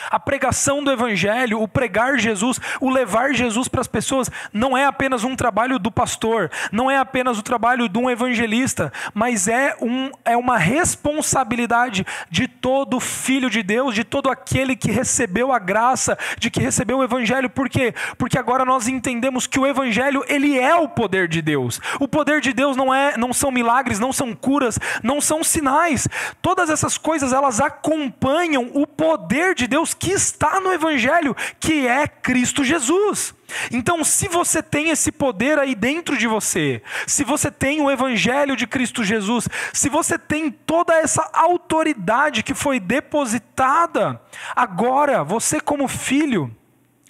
A 0.09 0.19
pregação 0.19 0.83
do 0.83 0.91
Evangelho, 0.91 1.61
o 1.61 1.67
pregar 1.67 2.17
Jesus, 2.17 2.59
o 2.79 2.89
levar 2.89 3.33
Jesus 3.33 3.67
para 3.67 3.81
as 3.81 3.87
pessoas, 3.87 4.29
não 4.53 4.77
é 4.77 4.85
apenas 4.85 5.23
um 5.23 5.35
trabalho 5.35 5.79
do 5.79 5.91
pastor, 5.91 6.51
não 6.71 6.89
é 6.89 6.97
apenas 6.97 7.37
o 7.37 7.43
trabalho 7.43 7.87
de 7.87 7.97
um 7.97 8.09
evangelista, 8.09 8.91
mas 9.13 9.47
é, 9.47 9.75
um, 9.81 10.11
é 10.25 10.35
uma 10.35 10.57
responsabilidade 10.57 12.05
de 12.29 12.47
todo 12.47 12.99
filho 12.99 13.49
de 13.49 13.63
Deus, 13.63 13.95
de 13.95 14.03
todo 14.03 14.29
aquele 14.29 14.75
que 14.75 14.91
recebeu 14.91 15.51
a 15.51 15.59
graça, 15.59 16.17
de 16.37 16.49
que 16.49 16.61
recebeu 16.61 16.99
o 16.99 17.03
Evangelho. 17.03 17.49
Por 17.49 17.69
quê? 17.69 17.93
Porque 18.17 18.37
agora 18.37 18.65
nós 18.65 18.87
entendemos 18.87 19.47
que 19.47 19.59
o 19.59 19.67
Evangelho 19.67 20.23
ele 20.27 20.57
é 20.57 20.75
o 20.75 20.87
poder 20.87 21.27
de 21.27 21.41
Deus. 21.41 21.79
O 21.99 22.07
poder 22.07 22.41
de 22.41 22.53
Deus 22.53 22.75
não 22.75 22.93
é, 22.93 23.17
não 23.17 23.33
são 23.33 23.51
milagres, 23.51 23.99
não 23.99 24.13
são 24.13 24.33
curas, 24.33 24.79
não 25.03 25.21
são 25.21 25.43
sinais. 25.43 26.07
Todas 26.41 26.69
essas 26.69 26.97
coisas 26.97 27.33
elas 27.33 27.59
acompanham 27.59 28.69
o 28.73 28.85
poder 28.85 29.55
de 29.55 29.67
Deus 29.67 29.88
Deus 29.89 29.93
que 29.93 30.11
está 30.11 30.59
no 30.59 30.71
Evangelho, 30.71 31.35
que 31.59 31.87
é 31.87 32.07
Cristo 32.07 32.63
Jesus. 32.63 33.33
Então, 33.71 34.03
se 34.03 34.27
você 34.27 34.61
tem 34.61 34.89
esse 34.89 35.11
poder 35.11 35.57
aí 35.57 35.73
dentro 35.73 36.17
de 36.17 36.27
você, 36.27 36.81
se 37.07 37.23
você 37.23 37.49
tem 37.49 37.81
o 37.81 37.89
Evangelho 37.89 38.55
de 38.55 38.67
Cristo 38.67 39.03
Jesus, 39.03 39.47
se 39.73 39.89
você 39.89 40.17
tem 40.19 40.51
toda 40.51 40.93
essa 40.93 41.29
autoridade 41.33 42.43
que 42.43 42.53
foi 42.53 42.79
depositada, 42.79 44.21
agora 44.55 45.23
você, 45.23 45.59
como 45.59 45.87
filho, 45.87 46.55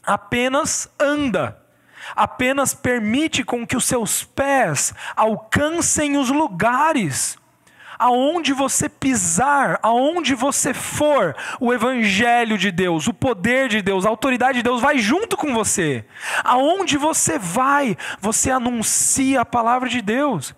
apenas 0.04 0.90
anda 1.00 1.58
apenas 2.16 2.74
permite 2.74 3.44
com 3.44 3.68
que 3.68 3.78
os 3.78 3.86
seus 3.86 4.24
pés 4.24 4.96
alcancem 5.16 6.18
os 6.18 6.30
lugares 6.30 7.38
aonde 8.00 8.54
você 8.54 8.88
pisar, 8.88 9.78
aonde 9.84 10.34
você 10.34 10.74
for, 10.74 11.36
o 11.60 11.74
evangelho 11.74 12.58
de 12.58 12.72
Deus, 12.72 13.08
o 13.08 13.14
poder 13.14 13.68
de 13.68 13.82
Deus, 13.82 14.06
a 14.06 14.10
autoridade 14.10 14.60
de 14.60 14.64
Deus 14.64 14.82
vai 14.82 14.98
junto 14.98 15.36
com 15.36 15.54
você. 15.54 16.06
Aonde 16.46 16.98
você 16.98 17.38
vai, 17.38 17.98
você 18.22 18.50
anuncia 18.50 19.42
a 19.42 19.46
palavra 19.46 19.90
de 19.90 20.02
Deus. 20.02 20.56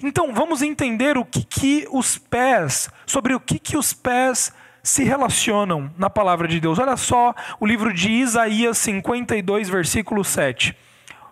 Então, 0.00 0.32
vamos 0.32 0.62
entender 0.62 1.18
o 1.18 1.24
que, 1.24 1.42
que 1.42 1.88
os 1.90 2.16
pés, 2.16 2.88
sobre 3.04 3.34
o 3.34 3.40
que, 3.40 3.58
que 3.58 3.76
os 3.76 3.92
pés 3.92 4.54
se 4.80 5.02
relacionam 5.02 5.90
na 5.98 6.08
palavra 6.08 6.46
de 6.46 6.60
Deus. 6.60 6.78
Olha 6.78 6.96
só 6.96 7.34
o 7.58 7.66
livro 7.66 7.92
de 7.92 8.10
Isaías 8.10 8.78
52, 8.78 9.68
versículo 9.68 10.22
7. 10.22 10.76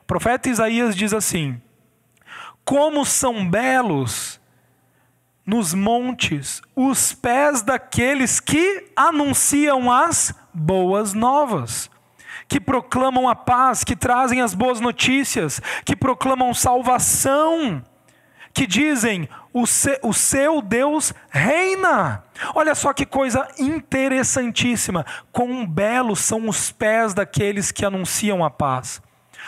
O 0.00 0.04
profeta 0.07 0.49
Isaías 0.49 0.97
diz 0.97 1.14
assim: 1.14 1.61
Como 2.64 3.04
são 3.04 3.49
belos 3.49 4.41
nos 5.44 5.75
montes 5.75 6.62
os 6.75 7.12
pés 7.12 7.62
daqueles 7.62 8.40
que 8.40 8.90
anunciam 8.94 9.90
as 9.90 10.34
boas 10.54 11.12
novas, 11.12 11.90
que 12.49 12.61
proclamam 12.61 13.28
a 13.28 13.34
paz, 13.34 13.82
que 13.84 13.96
trazem 13.96 14.40
as 14.40 14.54
boas 14.54 14.80
notícias, 14.80 15.61
que 15.84 15.96
proclamam 15.96 16.54
salvação, 16.54 17.82
que 18.52 18.66
dizem: 18.66 19.28
o, 19.52 19.66
se, 19.66 19.99
o 20.02 20.12
seu 20.12 20.62
Deus 20.62 21.12
reina. 21.30 22.25
Olha 22.54 22.75
só 22.75 22.92
que 22.92 23.06
coisa 23.06 23.46
interessantíssima. 23.58 25.04
Quão 25.30 25.66
belos 25.66 26.20
são 26.20 26.49
os 26.49 26.70
pés 26.70 27.14
daqueles 27.14 27.70
que 27.70 27.84
anunciam 27.84 28.44
a 28.44 28.50
paz. 28.50 29.02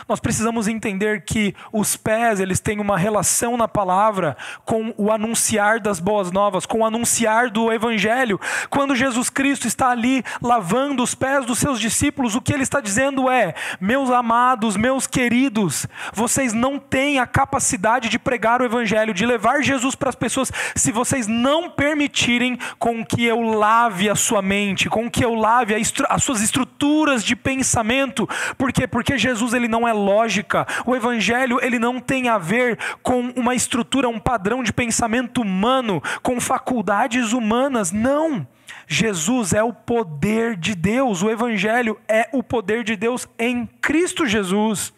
Nós 0.09 0.21
precisamos 0.21 0.69
entender 0.69 1.25
que 1.25 1.55
os 1.73 1.97
pés, 1.97 2.41
eles 2.41 2.61
têm 2.61 2.81
uma 2.81 2.97
relação 2.97 3.57
na 3.57 3.69
palavra 3.69 4.37
com 4.65 4.95
o 4.97 5.11
anunciar 5.11 5.81
das 5.81 6.01
boas 6.01 6.31
novas, 6.31 6.67
com 6.67 6.81
o 6.81 6.87
anunciar 6.87 7.51
do 7.51 7.73
evangelho. 7.73 8.41
Quando 8.71 8.95
Jesus 8.97 9.31
Cristo 9.31 9.67
está 9.67 9.91
ali 9.91 10.25
lavando 10.43 11.03
os 11.03 11.15
pés 11.15 11.45
dos 11.47 11.59
seus 11.59 11.81
discípulos, 11.81 12.35
o 12.35 12.41
que 12.41 12.53
ele 12.53 12.63
está 12.63 12.81
dizendo 12.81 13.31
é: 13.31 13.55
"Meus 13.81 14.11
amados, 14.11 14.77
meus 14.77 15.07
queridos, 15.07 15.87
vocês 16.13 16.53
não 16.53 16.79
têm 16.79 17.19
a 17.19 17.27
capacidade 17.27 18.09
de 18.09 18.19
pregar 18.19 18.61
o 18.61 18.65
evangelho, 18.65 19.15
de 19.15 19.27
levar 19.27 19.63
Jesus 19.63 19.95
para 19.95 20.09
as 20.09 20.15
pessoas 20.15 20.53
se 20.75 20.93
vocês 20.93 21.27
não 21.27 21.71
permitirem 21.71 22.59
com 22.79 23.05
que 23.05 23.25
eu 23.25 23.41
lave 23.41 24.09
a 24.09 24.15
sua 24.15 24.43
mente, 24.43 24.89
com 24.89 25.11
que 25.11 25.25
eu 25.25 25.35
lave 25.35 25.75
as 25.75 26.25
suas 26.25 26.41
estruturas 26.41 27.25
de 27.25 27.37
pensamento. 27.37 28.29
Por 28.57 28.73
quê? 28.73 28.87
Porque 28.87 29.19
Jesus 29.19 29.55
ele 29.55 29.69
não 29.69 29.84
é 29.87 29.93
lógica. 29.93 30.67
O 30.87 30.95
evangelho 30.95 31.59
ele 31.63 31.79
não 31.79 32.01
tem 32.01 32.29
a 32.29 32.39
ver 32.39 32.79
com 33.03 33.21
uma 33.37 33.55
estrutura, 33.55 34.09
um 34.09 34.19
padrão 34.19 34.63
de 34.63 34.73
pensamento 34.73 35.43
humano, 35.43 36.03
com 36.23 36.41
faculdades 36.41 37.33
humanas. 37.33 37.93
Não. 37.93 38.47
Jesus 38.87 39.53
é 39.53 39.63
o 39.63 39.73
poder 39.73 40.57
de 40.57 40.75
Deus. 40.75 41.23
O 41.23 41.31
evangelho 41.31 41.99
é 42.09 42.29
o 42.33 42.43
poder 42.43 42.85
de 42.85 42.97
Deus 42.97 43.27
em 43.39 43.67
Cristo 43.81 44.27
Jesus. 44.27 44.93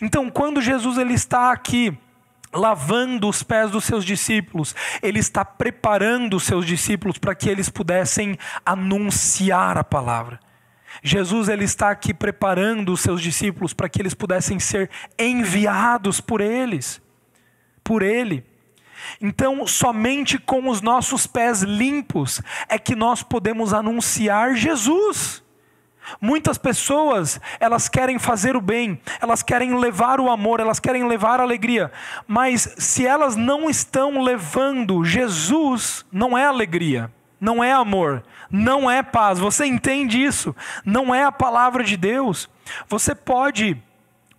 Então, 0.00 0.30
quando 0.30 0.60
Jesus 0.60 0.98
ele 0.98 1.14
está 1.14 1.52
aqui 1.52 1.96
lavando 2.52 3.28
os 3.28 3.42
pés 3.42 3.70
dos 3.70 3.84
seus 3.84 4.04
discípulos, 4.04 4.74
ele 5.02 5.18
está 5.18 5.44
preparando 5.44 6.36
os 6.36 6.44
seus 6.44 6.66
discípulos 6.66 7.18
para 7.18 7.34
que 7.34 7.48
eles 7.48 7.68
pudessem 7.68 8.38
anunciar 8.64 9.76
a 9.76 9.84
palavra. 9.84 10.40
Jesus 11.02 11.48
ele 11.48 11.64
está 11.64 11.90
aqui 11.90 12.12
preparando 12.12 12.92
os 12.92 13.00
seus 13.00 13.20
discípulos 13.20 13.72
para 13.72 13.88
que 13.88 14.00
eles 14.00 14.14
pudessem 14.14 14.58
ser 14.58 14.90
enviados 15.18 16.20
por 16.20 16.40
eles, 16.40 17.00
por 17.84 18.02
ele. 18.02 18.44
Então, 19.20 19.66
somente 19.66 20.38
com 20.38 20.68
os 20.68 20.80
nossos 20.80 21.26
pés 21.26 21.62
limpos 21.62 22.42
é 22.68 22.78
que 22.78 22.94
nós 22.94 23.22
podemos 23.22 23.72
anunciar 23.72 24.54
Jesus. 24.54 25.42
Muitas 26.20 26.56
pessoas, 26.56 27.40
elas 27.60 27.88
querem 27.88 28.18
fazer 28.18 28.56
o 28.56 28.60
bem, 28.60 29.00
elas 29.20 29.42
querem 29.42 29.78
levar 29.78 30.20
o 30.20 30.30
amor, 30.30 30.58
elas 30.58 30.80
querem 30.80 31.06
levar 31.06 31.38
a 31.38 31.42
alegria, 31.42 31.92
mas 32.26 32.74
se 32.78 33.06
elas 33.06 33.36
não 33.36 33.68
estão 33.68 34.22
levando 34.22 35.04
Jesus, 35.04 36.06
não 36.10 36.36
é 36.36 36.46
alegria, 36.46 37.12
não 37.40 37.62
é 37.62 37.72
amor, 37.72 38.22
não 38.50 38.90
é 38.90 39.02
paz. 39.02 39.38
Você 39.38 39.66
entende 39.66 40.22
isso? 40.22 40.54
Não 40.84 41.14
é 41.14 41.24
a 41.24 41.32
palavra 41.32 41.84
de 41.84 41.96
Deus. 41.96 42.48
Você 42.88 43.14
pode 43.14 43.80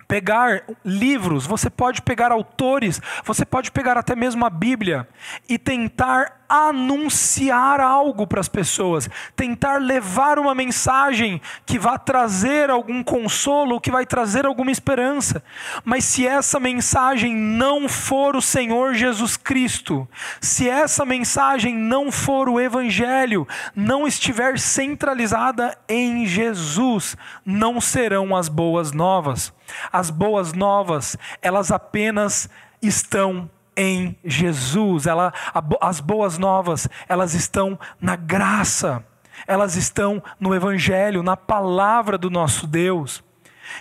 pegar 0.08 0.64
livros, 0.84 1.46
você 1.46 1.70
pode 1.70 2.02
pegar 2.02 2.32
autores, 2.32 3.00
você 3.24 3.46
pode 3.46 3.72
pegar 3.72 3.98
até 3.98 4.16
mesmo 4.16 4.44
a 4.44 4.50
Bíblia 4.50 5.08
e 5.48 5.58
tentar 5.58 6.39
anunciar 6.50 7.80
algo 7.80 8.26
para 8.26 8.40
as 8.40 8.50
pessoas, 8.50 9.08
tentar 9.36 9.78
levar 9.78 10.40
uma 10.40 10.56
mensagem 10.56 11.40
que 11.64 11.78
vá 11.78 11.98
trazer 12.00 12.72
algum 12.72 13.04
consolo, 13.04 13.80
que 13.80 13.92
vai 13.92 14.06
trazer 14.06 14.48
alguma 14.48 14.72
esperança. 14.72 15.44
Mas 15.86 16.06
se 16.06 16.26
essa 16.26 16.60
mensagem 16.60 17.36
não 17.36 17.88
for 17.88 18.36
o 18.36 18.42
Senhor 18.42 18.96
Jesus 18.96 19.38
Cristo, 19.38 20.10
se 20.42 20.68
essa 20.68 21.06
mensagem 21.06 21.78
não 21.78 22.12
for 22.12 22.50
o 22.50 22.60
Evangelho, 22.60 23.48
não 23.76 24.08
estiver 24.08 24.58
centralizada 24.58 25.78
em 25.88 26.26
Jesus, 26.26 27.16
não 27.46 27.80
serão 27.80 28.36
as 28.36 28.50
boas 28.50 28.92
novas. 28.92 29.54
As 29.92 30.10
boas 30.10 30.54
novas, 30.54 31.16
elas 31.44 31.72
apenas 31.72 32.50
estão 32.82 33.48
em 33.80 34.14
Jesus. 34.26 35.08
Ela, 35.08 35.34
as 35.80 36.02
boas 36.02 36.38
novas, 36.38 36.90
elas 37.08 37.34
estão 37.34 37.80
na 38.02 38.18
graça, 38.18 39.04
elas 39.48 39.78
estão 39.78 40.22
no 40.38 40.54
Evangelho, 40.54 41.24
na 41.24 41.38
palavra 41.38 42.18
do 42.18 42.30
nosso 42.30 42.68
Deus. 42.68 43.24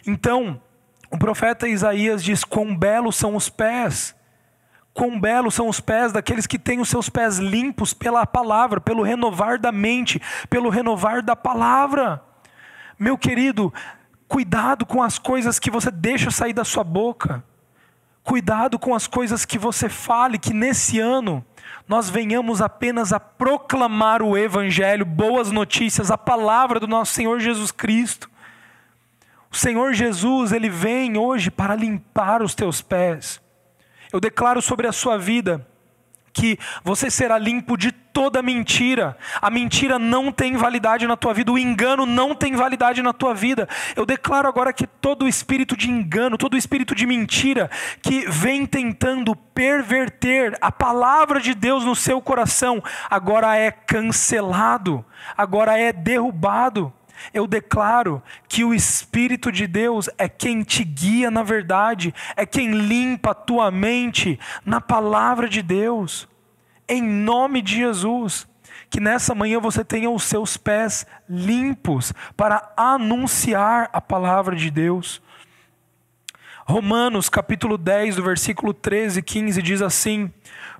Então, 0.07 0.63
o 1.11 1.19
profeta 1.19 1.67
Isaías 1.67 2.23
diz: 2.23 2.45
Quão 2.45 2.77
belos 2.77 3.17
são 3.17 3.35
os 3.35 3.49
pés, 3.49 4.15
quão 4.95 5.19
belos 5.19 5.55
são 5.55 5.69
os 5.69 5.81
pés 5.81 6.13
daqueles 6.13 6.47
que 6.47 6.61
têm 6.61 6.81
os 6.81 6.89
seus 6.89 7.09
pés 7.09 7.39
limpos 7.39 7.93
pela 7.93 8.25
palavra, 8.25 8.81
pelo 8.81 9.03
renovar 9.03 9.59
da 9.59 9.73
mente, 9.73 10.23
pelo 10.49 10.71
renovar 10.71 11.23
da 11.23 11.35
palavra. 11.35 12.23
Meu 12.97 13.19
querido, 13.19 13.75
cuidado 14.29 14.87
com 14.87 15.03
as 15.03 15.19
coisas 15.19 15.59
que 15.59 15.73
você 15.73 15.91
deixa 15.91 16.31
sair 16.31 16.53
da 16.53 16.65
sua 16.65 16.85
boca. 16.85 17.43
Cuidado 18.29 18.79
com 18.79 18.95
as 18.95 19.07
coisas 19.07 19.47
que 19.47 19.57
você 19.57 19.89
fale, 19.89 20.39
que 20.39 20.53
nesse 20.53 21.01
ano 21.01 21.43
nós 21.89 22.11
venhamos 22.11 22.61
apenas 22.61 23.11
a 23.11 23.19
proclamar 23.19 24.21
o 24.21 24.37
Evangelho, 24.37 25.07
boas 25.07 25.51
notícias, 25.51 26.11
a 26.11 26.19
palavra 26.19 26.79
do 26.79 26.87
nosso 26.87 27.15
Senhor 27.15 27.41
Jesus 27.41 27.71
Cristo. 27.71 28.31
O 29.51 29.57
Senhor 29.57 29.95
Jesus, 29.95 30.53
Ele 30.53 30.69
vem 30.69 31.17
hoje 31.17 31.51
para 31.51 31.75
limpar 31.75 32.43
os 32.43 32.55
teus 32.55 32.83
pés. 32.83 33.41
Eu 34.13 34.21
declaro 34.21 34.61
sobre 34.61 34.87
a 34.87 34.93
sua 34.93 35.17
vida 35.17 35.67
que 36.31 36.59
você 36.85 37.11
será 37.11 37.39
limpo 37.39 37.79
de 37.79 37.93
toda 38.19 38.43
mentira. 38.43 39.17
A 39.41 39.49
mentira 39.49 39.97
não 39.97 40.33
tem 40.33 40.57
validade 40.57 41.07
na 41.07 41.17
tua 41.17 41.33
vida, 41.33 41.53
o 41.53 41.59
engano 41.59 42.05
não 42.05 42.35
tem 42.35 42.57
validade 42.57 43.01
na 43.01 43.13
tua 43.13 43.33
vida. 43.33 43.69
Eu 43.95 44.05
declaro 44.05 44.49
agora 44.49 44.73
que 44.73 44.89
todo 44.89 45.29
espírito 45.29 45.77
de 45.77 45.89
engano, 45.89 46.37
todo 46.37 46.57
espírito 46.57 46.97
de 46.97 47.07
mentira 47.07 47.71
que 48.03 48.29
vem 48.29 48.67
tentando 48.67 49.37
perverter 49.37 50.59
a 50.61 50.73
palavra 50.73 51.41
de 51.41 51.55
Deus 51.55 51.85
no 51.85 51.95
seu 51.95 52.21
coração, 52.21 52.83
agora 53.09 53.55
é 53.55 53.71
cancelado, 53.71 55.05
agora 55.37 55.79
é 55.79 55.93
derrubado. 55.93 56.93
Eu 57.33 57.47
declaro 57.47 58.21
que 58.49 58.65
o 58.65 58.75
Espírito 58.75 59.53
de 59.53 59.69
Deus 59.69 60.11
é 60.19 60.29
quem 60.29 60.65
te 60.65 60.83
guia 60.83 61.31
na 61.31 61.45
verdade, 61.45 62.13
é 62.37 62.45
quem 62.45 62.73
limpa 62.73 63.31
a 63.31 63.35
tua 63.35 63.71
mente 63.71 64.41
na 64.65 64.81
palavra 64.81 65.49
de 65.49 65.63
Deus. 65.63 66.29
Em 66.89 67.03
nome 67.03 67.61
de 67.61 67.77
Jesus, 67.77 68.49
que 68.89 69.01
nessa 69.01 69.35
manhã 69.35 69.61
você 69.61 69.85
tenha 69.85 70.11
os 70.11 70.23
seus 70.23 70.57
pés 70.57 71.07
limpos 71.29 72.13
para 72.37 72.73
anunciar 72.77 73.91
a 73.93 74.01
palavra 74.01 74.57
de 74.57 74.71
Deus. 74.71 75.21
Romanos 76.67 77.29
capítulo 77.29 77.77
10, 77.77 78.17
do 78.17 78.23
versículo 78.23 78.73
13 78.73 79.21
e 79.21 79.23
15 79.23 79.63
diz 79.63 79.83
assim: 79.83 80.33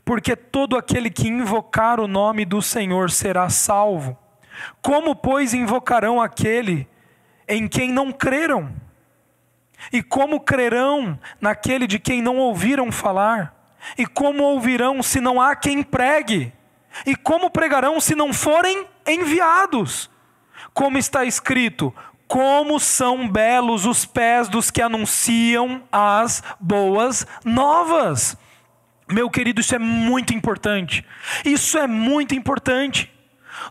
Porque 0.05 0.35
todo 0.35 0.77
aquele 0.77 1.11
que 1.11 1.29
invocar 1.29 2.01
o 2.01 2.09
nome 2.09 2.45
do 2.45 2.63
Senhor 2.63 3.11
será 3.11 3.49
salvo. 3.49 4.17
Como, 4.81 5.15
pois, 5.15 5.55
invocarão 5.55 6.21
aquele 6.21 6.89
em 7.47 7.67
quem 7.67 7.93
não 7.93 8.13
creram? 8.13 8.71
E 9.93 10.03
como 10.03 10.41
crerão 10.41 11.19
naquele 11.41 11.87
de 11.87 11.99
quem 11.99 12.21
não 12.21 12.37
ouviram 12.37 12.91
falar? 12.91 13.58
E 13.97 14.07
como 14.07 14.43
ouvirão 14.43 15.03
se 15.03 15.21
não 15.21 15.41
há 15.41 15.55
quem 15.57 15.83
pregue? 15.83 16.53
E 17.07 17.15
como 17.15 17.51
pregarão 17.51 18.01
se 18.01 18.15
não 18.15 18.33
forem 18.33 18.87
enviados? 19.07 20.11
Como 20.73 20.99
está 20.99 21.25
escrito: 21.25 21.95
como 22.27 22.79
são 22.79 23.29
belos 23.29 23.87
os 23.87 24.05
pés 24.05 24.49
dos 24.49 24.71
que 24.71 24.83
anunciam 24.83 25.83
as 25.91 26.43
boas 26.61 27.27
novas. 27.45 28.37
Meu 29.11 29.31
querido, 29.31 29.63
isso 29.63 29.75
é 29.75 29.79
muito 29.79 30.35
importante. 30.35 31.05
Isso 31.45 31.79
é 31.79 31.87
muito 31.87 32.35
importante. 32.35 33.11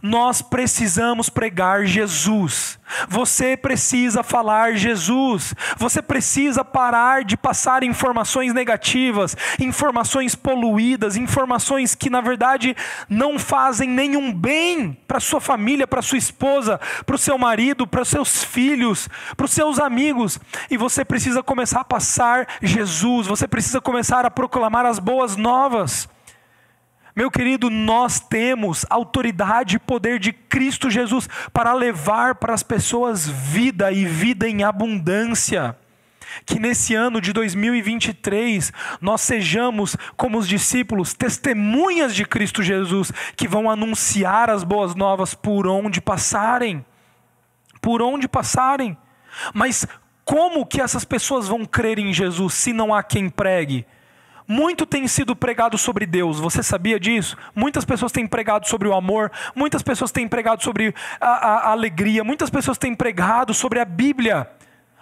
Nós 0.02 0.42
precisamos 0.42 1.30
pregar 1.30 1.86
Jesus. 1.86 2.80
Você 3.10 3.58
precisa 3.58 4.24
falar 4.24 4.76
Jesus. 4.76 5.54
Você 5.78 6.02
precisa 6.02 6.64
parar 6.64 7.24
de 7.24 7.36
passar 7.36 7.84
informações 7.84 8.54
negativas, 8.54 9.36
informações 9.60 10.36
poluídas, 10.36 11.18
informações 11.18 11.96
que 11.96 12.10
na 12.10 12.22
verdade 12.22 12.76
não 13.10 13.38
fazem 13.38 13.90
nenhum 13.90 14.34
bem 14.34 14.98
para 15.08 15.20
sua 15.20 15.42
família, 15.42 15.88
para 15.88 16.02
sua 16.02 16.18
esposa, 16.18 16.80
para 17.06 17.16
o 17.16 17.20
seu 17.20 17.38
marido, 17.38 17.86
para 17.86 18.06
seus 18.06 18.44
filhos, 18.44 19.10
para 19.36 19.46
os 19.46 19.52
seus 19.52 19.80
amigos. 19.80 20.40
E 20.70 20.78
você 20.78 21.04
precisa 21.04 21.44
começar 21.44 21.82
a 21.82 21.86
passar 21.86 22.48
Jesus. 22.62 23.28
Você 23.28 23.48
precisa 23.48 23.82
começar 23.82 24.26
a 24.26 24.32
proclamar 24.32 24.86
as 24.86 25.00
boas 25.00 25.36
novas. 25.36 26.08
Meu 27.18 27.32
querido, 27.32 27.68
nós 27.72 28.20
temos 28.20 28.86
autoridade 28.92 29.78
e 29.78 29.80
poder 29.80 30.20
de 30.20 30.32
Cristo 30.32 30.88
Jesus 30.88 31.28
para 31.52 31.74
levar 31.74 32.36
para 32.36 32.54
as 32.54 32.62
pessoas 32.62 33.28
vida 33.28 33.92
e 33.92 34.06
vida 34.06 34.48
em 34.48 34.64
abundância. 34.64 35.76
Que 36.46 36.60
nesse 36.60 36.94
ano 36.94 37.20
de 37.20 37.34
2023 37.34 38.72
nós 39.02 39.22
sejamos, 39.22 39.98
como 40.16 40.38
os 40.38 40.48
discípulos, 40.48 41.16
testemunhas 41.16 42.14
de 42.14 42.24
Cristo 42.24 42.62
Jesus, 42.62 43.12
que 43.36 43.48
vão 43.48 43.68
anunciar 43.68 44.52
as 44.52 44.64
boas 44.64 44.94
novas 44.94 45.34
por 45.34 45.66
onde 45.66 46.00
passarem. 46.00 46.86
Por 47.82 48.00
onde 48.00 48.28
passarem. 48.28 48.96
Mas 49.56 49.88
Como 50.28 50.66
que 50.66 50.82
essas 50.82 51.06
pessoas 51.06 51.48
vão 51.48 51.66
crer 51.66 52.00
em 52.00 52.12
Jesus 52.12 52.54
se 52.54 52.74
não 52.74 52.94
há 52.94 53.02
quem 53.02 53.30
pregue? 53.30 53.88
Muito 54.48 54.86
tem 54.86 55.06
sido 55.10 55.36
pregado 55.36 55.78
sobre 55.78 56.06
Deus, 56.06 56.40
você 56.40 56.64
sabia 56.64 56.98
disso? 56.98 57.36
Muitas 57.54 57.84
pessoas 57.84 58.14
têm 58.14 58.26
pregado 58.26 58.66
sobre 58.66 58.88
o 58.88 58.94
amor, 58.94 59.30
muitas 59.54 59.84
pessoas 59.84 60.10
têm 60.10 60.26
pregado 60.26 60.64
sobre 60.64 60.96
a, 61.20 61.28
a, 61.28 61.58
a 61.68 61.72
alegria, 61.72 62.24
muitas 62.24 62.50
pessoas 62.50 62.78
têm 62.78 62.96
pregado 62.96 63.54
sobre 63.54 63.80
a 63.80 63.86
Bíblia, 63.86 64.50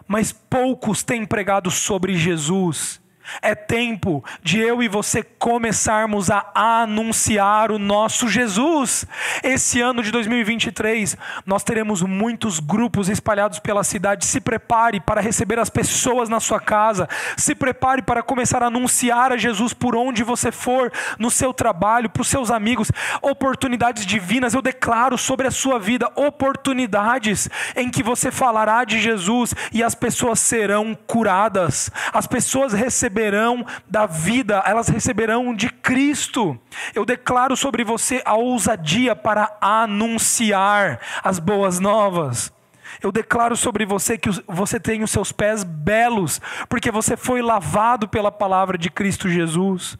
mas 0.07 0.31
poucos 0.31 1.03
têm 1.03 1.25
pregado 1.25 1.69
sobre 1.69 2.15
Jesus. 2.15 2.99
É 3.41 3.55
tempo 3.55 4.23
de 4.41 4.59
eu 4.59 4.83
e 4.83 4.87
você 4.87 5.23
começarmos 5.23 6.29
a 6.29 6.51
anunciar 6.53 7.71
o 7.71 7.79
nosso 7.79 8.27
Jesus. 8.27 9.05
Esse 9.43 9.81
ano 9.81 10.03
de 10.03 10.11
2023, 10.11 11.17
nós 11.45 11.63
teremos 11.63 12.01
muitos 12.01 12.59
grupos 12.59 13.09
espalhados 13.09 13.59
pela 13.59 13.83
cidade. 13.83 14.25
Se 14.25 14.39
prepare 14.39 14.99
para 14.99 15.21
receber 15.21 15.59
as 15.59 15.69
pessoas 15.69 16.29
na 16.29 16.39
sua 16.39 16.59
casa. 16.59 17.07
Se 17.37 17.55
prepare 17.55 18.01
para 18.01 18.21
começar 18.21 18.61
a 18.61 18.67
anunciar 18.67 19.31
a 19.31 19.37
Jesus 19.37 19.73
por 19.73 19.95
onde 19.95 20.23
você 20.23 20.51
for, 20.51 20.91
no 21.17 21.31
seu 21.31 21.53
trabalho, 21.53 22.09
para 22.09 22.21
os 22.21 22.27
seus 22.27 22.51
amigos. 22.51 22.91
Oportunidades 23.21 24.05
divinas, 24.05 24.53
eu 24.53 24.61
declaro 24.61 25.17
sobre 25.17 25.47
a 25.47 25.51
sua 25.51 25.79
vida 25.79 26.11
oportunidades 26.15 27.49
em 27.75 27.89
que 27.89 28.03
você 28.03 28.31
falará 28.31 28.83
de 28.83 28.99
Jesus 28.99 29.53
e 29.71 29.83
as 29.83 29.95
pessoas 29.95 30.39
serão 30.39 30.97
curadas. 31.07 31.89
As 32.13 32.27
pessoas 32.27 32.73
receberão 32.73 33.14
receberão 33.15 33.65
da 33.87 34.05
vida, 34.05 34.61
elas 34.65 34.89
receberão 34.89 35.55
de 35.55 35.69
Cristo. 35.69 36.59
Eu 36.93 37.05
declaro 37.05 37.55
sobre 37.55 37.83
você 37.83 38.21
a 38.25 38.35
ousadia 38.35 39.15
para 39.15 39.57
anunciar 39.61 40.99
as 41.23 41.39
boas 41.39 41.79
novas. 41.79 42.53
Eu 43.01 43.11
declaro 43.11 43.55
sobre 43.55 43.85
você 43.85 44.17
que 44.17 44.29
você 44.47 44.79
tem 44.79 45.01
os 45.01 45.11
seus 45.11 45.31
pés 45.31 45.63
belos, 45.63 46.41
porque 46.67 46.91
você 46.91 47.15
foi 47.15 47.41
lavado 47.41 48.07
pela 48.07 48.31
palavra 48.31 48.77
de 48.77 48.89
Cristo 48.89 49.29
Jesus. 49.29 49.97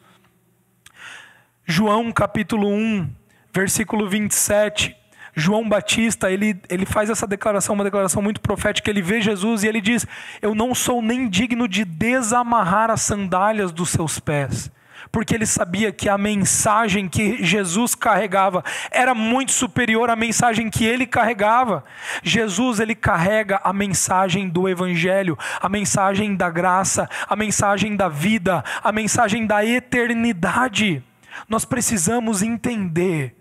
João 1.66 2.12
capítulo 2.12 2.68
1, 2.68 3.10
versículo 3.54 4.10
27. 4.10 4.96
João 5.36 5.68
Batista, 5.68 6.32
ele, 6.32 6.58
ele 6.70 6.86
faz 6.86 7.10
essa 7.10 7.28
declaração, 7.28 7.76
uma 7.76 7.84
declaração 7.84 8.22
muito 8.22 8.40
profética. 8.40 8.90
Ele 8.90 9.02
vê 9.02 9.20
Jesus 9.22 9.64
e 9.64 9.68
ele 9.68 9.82
diz: 9.82 10.08
Eu 10.42 10.56
não 10.56 10.74
sou 10.74 11.02
nem 11.02 11.28
digno 11.28 11.68
de 11.68 11.84
desamarrar 11.84 12.90
as 12.90 13.02
sandálias 13.02 13.74
dos 13.74 13.90
seus 13.90 14.18
pés. 14.18 14.72
Porque 15.12 15.36
ele 15.36 15.46
sabia 15.46 15.92
que 15.92 16.10
a 16.10 16.18
mensagem 16.18 17.08
que 17.08 17.44
Jesus 17.44 17.96
carregava 17.96 18.64
era 18.90 19.14
muito 19.14 19.52
superior 19.52 20.10
à 20.10 20.16
mensagem 20.16 20.70
que 20.70 20.84
ele 20.84 21.06
carregava. 21.06 21.84
Jesus, 22.24 22.80
ele 22.80 22.96
carrega 22.96 23.62
a 23.64 23.72
mensagem 23.72 24.50
do 24.50 24.68
Evangelho, 24.68 25.38
a 25.62 25.70
mensagem 25.70 26.36
da 26.36 26.50
graça, 26.50 27.10
a 27.30 27.36
mensagem 27.36 27.96
da 27.96 28.10
vida, 28.10 28.64
a 28.84 28.92
mensagem 28.92 29.46
da 29.46 29.66
eternidade. 29.66 31.04
Nós 31.48 31.66
precisamos 31.66 32.42
entender 32.42 33.36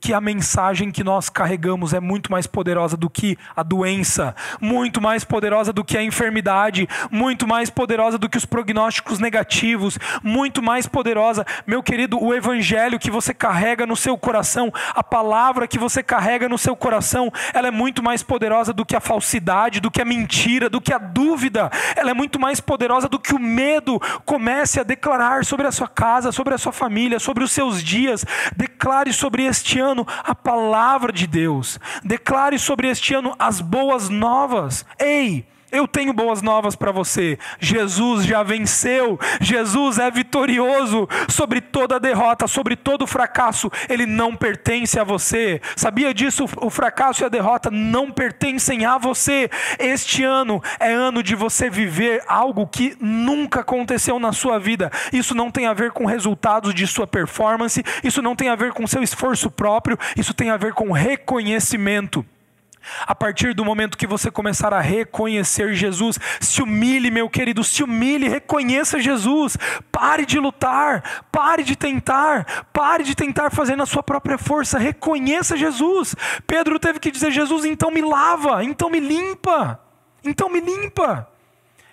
que 0.00 0.14
a 0.14 0.20
mensagem 0.20 0.90
que 0.90 1.02
nós 1.02 1.28
carregamos 1.28 1.92
é 1.92 2.00
muito 2.00 2.30
mais 2.30 2.46
poderosa 2.46 2.96
do 2.96 3.10
que 3.10 3.36
a 3.54 3.62
doença, 3.62 4.34
muito 4.60 5.00
mais 5.00 5.24
poderosa 5.24 5.72
do 5.72 5.84
que 5.84 5.98
a 5.98 6.02
enfermidade, 6.02 6.88
muito 7.10 7.46
mais 7.46 7.68
poderosa 7.68 8.16
do 8.16 8.28
que 8.28 8.38
os 8.38 8.46
prognósticos 8.46 9.18
negativos, 9.18 9.98
muito 10.22 10.62
mais 10.62 10.86
poderosa, 10.86 11.44
meu 11.66 11.82
querido, 11.82 12.22
o 12.22 12.32
evangelho 12.32 12.98
que 12.98 13.10
você 13.10 13.34
carrega 13.34 13.86
no 13.86 13.96
seu 13.96 14.16
coração, 14.16 14.72
a 14.94 15.02
palavra 15.02 15.66
que 15.66 15.78
você 15.78 16.02
carrega 16.02 16.48
no 16.48 16.58
seu 16.58 16.76
coração, 16.76 17.30
ela 17.52 17.68
é 17.68 17.72
muito 17.72 18.02
mais 18.02 18.22
poderosa 18.22 18.72
do 18.72 18.86
que 18.86 18.94
a 18.94 19.00
falsidade, 19.00 19.80
do 19.80 19.90
que 19.90 20.00
a 20.00 20.04
mentira, 20.04 20.70
do 20.70 20.80
que 20.80 20.92
a 20.92 20.98
dúvida, 20.98 21.70
ela 21.96 22.10
é 22.10 22.14
muito 22.14 22.38
mais 22.38 22.60
poderosa 22.60 23.08
do 23.08 23.18
que 23.18 23.34
o 23.34 23.38
medo. 23.38 24.00
Comece 24.24 24.80
a 24.80 24.84
declarar 24.84 25.44
sobre 25.44 25.66
a 25.66 25.72
sua 25.72 25.88
casa, 25.88 26.30
sobre 26.30 26.54
a 26.54 26.58
sua 26.58 26.72
família, 26.72 27.18
sobre 27.18 27.42
os 27.42 27.50
seus 27.50 27.82
dias, 27.82 28.24
declare 28.56 29.12
sobre 29.12 29.44
este 29.44 29.78
ano 29.78 29.87
ano 29.88 30.06
a 30.24 30.34
palavra 30.34 31.12
de 31.12 31.26
Deus. 31.26 31.78
Declare 32.04 32.58
sobre 32.58 32.88
este 32.88 33.14
ano 33.14 33.34
as 33.38 33.60
boas 33.60 34.08
novas. 34.08 34.84
Ei! 34.98 35.46
Eu 35.70 35.86
tenho 35.86 36.14
boas 36.14 36.40
novas 36.40 36.74
para 36.74 36.90
você. 36.90 37.38
Jesus 37.60 38.24
já 38.24 38.42
venceu. 38.42 39.18
Jesus 39.40 39.98
é 39.98 40.10
vitorioso 40.10 41.06
sobre 41.28 41.60
toda 41.60 42.00
derrota, 42.00 42.46
sobre 42.46 42.74
todo 42.74 43.06
fracasso. 43.06 43.70
Ele 43.88 44.06
não 44.06 44.34
pertence 44.34 44.98
a 44.98 45.04
você. 45.04 45.60
Sabia 45.76 46.14
disso? 46.14 46.46
O 46.56 46.70
fracasso 46.70 47.22
e 47.22 47.26
a 47.26 47.28
derrota 47.28 47.70
não 47.70 48.10
pertencem 48.10 48.86
a 48.86 48.96
você. 48.96 49.50
Este 49.78 50.24
ano 50.24 50.62
é 50.80 50.92
ano 50.92 51.22
de 51.22 51.34
você 51.34 51.68
viver 51.68 52.22
algo 52.26 52.66
que 52.66 52.96
nunca 52.98 53.60
aconteceu 53.60 54.18
na 54.18 54.32
sua 54.32 54.58
vida. 54.58 54.90
Isso 55.12 55.34
não 55.34 55.50
tem 55.50 55.66
a 55.66 55.74
ver 55.74 55.92
com 55.92 56.06
resultados 56.06 56.74
de 56.74 56.86
sua 56.86 57.06
performance, 57.06 57.84
isso 58.02 58.22
não 58.22 58.34
tem 58.34 58.48
a 58.48 58.56
ver 58.56 58.72
com 58.72 58.86
seu 58.86 59.02
esforço 59.02 59.50
próprio, 59.50 59.98
isso 60.16 60.32
tem 60.32 60.48
a 60.48 60.56
ver 60.56 60.72
com 60.72 60.92
reconhecimento. 60.92 62.24
A 63.06 63.14
partir 63.14 63.54
do 63.54 63.64
momento 63.64 63.98
que 63.98 64.06
você 64.06 64.30
começar 64.30 64.72
a 64.72 64.80
reconhecer 64.80 65.74
Jesus, 65.74 66.18
se 66.40 66.62
humilhe, 66.62 67.10
meu 67.10 67.28
querido, 67.28 67.64
se 67.64 67.82
humilhe, 67.82 68.28
reconheça 68.28 69.00
Jesus. 69.00 69.56
Pare 69.90 70.24
de 70.24 70.38
lutar, 70.38 71.24
pare 71.30 71.62
de 71.62 71.76
tentar, 71.76 72.64
pare 72.72 73.04
de 73.04 73.14
tentar 73.14 73.50
fazer 73.50 73.76
na 73.76 73.86
sua 73.86 74.02
própria 74.02 74.38
força. 74.38 74.78
Reconheça 74.78 75.56
Jesus. 75.56 76.14
Pedro 76.46 76.78
teve 76.78 76.98
que 76.98 77.10
dizer: 77.10 77.30
Jesus, 77.30 77.64
então 77.64 77.90
me 77.90 78.00
lava, 78.00 78.64
então 78.64 78.90
me 78.90 79.00
limpa, 79.00 79.80
então 80.24 80.48
me 80.48 80.60
limpa. 80.60 81.28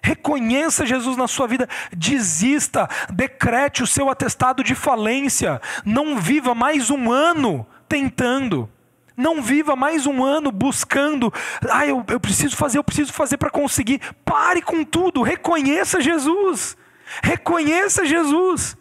Reconheça 0.06 0.86
Jesus 0.86 1.18
na 1.18 1.28
sua 1.28 1.48
vida, 1.48 1.68
desista, 1.92 2.88
decrete 3.12 3.82
o 3.82 3.88
seu 3.88 4.08
atestado 4.08 4.64
de 4.64 4.76
falência, 4.76 5.60
não 5.84 6.20
viva 6.20 6.54
mais 6.54 6.92
um 6.92 7.12
ano 7.12 7.66
tentando. 7.90 8.70
Não 9.18 9.42
viva 9.42 9.76
mais 9.76 10.06
um 10.06 10.24
ano 10.24 10.52
buscando, 10.52 11.34
ah, 11.70 11.88
eu, 11.88 12.04
eu 12.10 12.20
preciso 12.20 12.56
fazer, 12.56 12.78
eu 12.78 12.84
preciso 12.84 13.14
fazer 13.14 13.38
para 13.38 13.50
conseguir. 13.50 14.02
Pare 14.24 14.62
com 14.62 14.84
tudo, 14.84 15.22
reconheça 15.22 16.02
Jesus. 16.02 16.76
Reconheça 17.24 18.06
Jesus. 18.06 18.78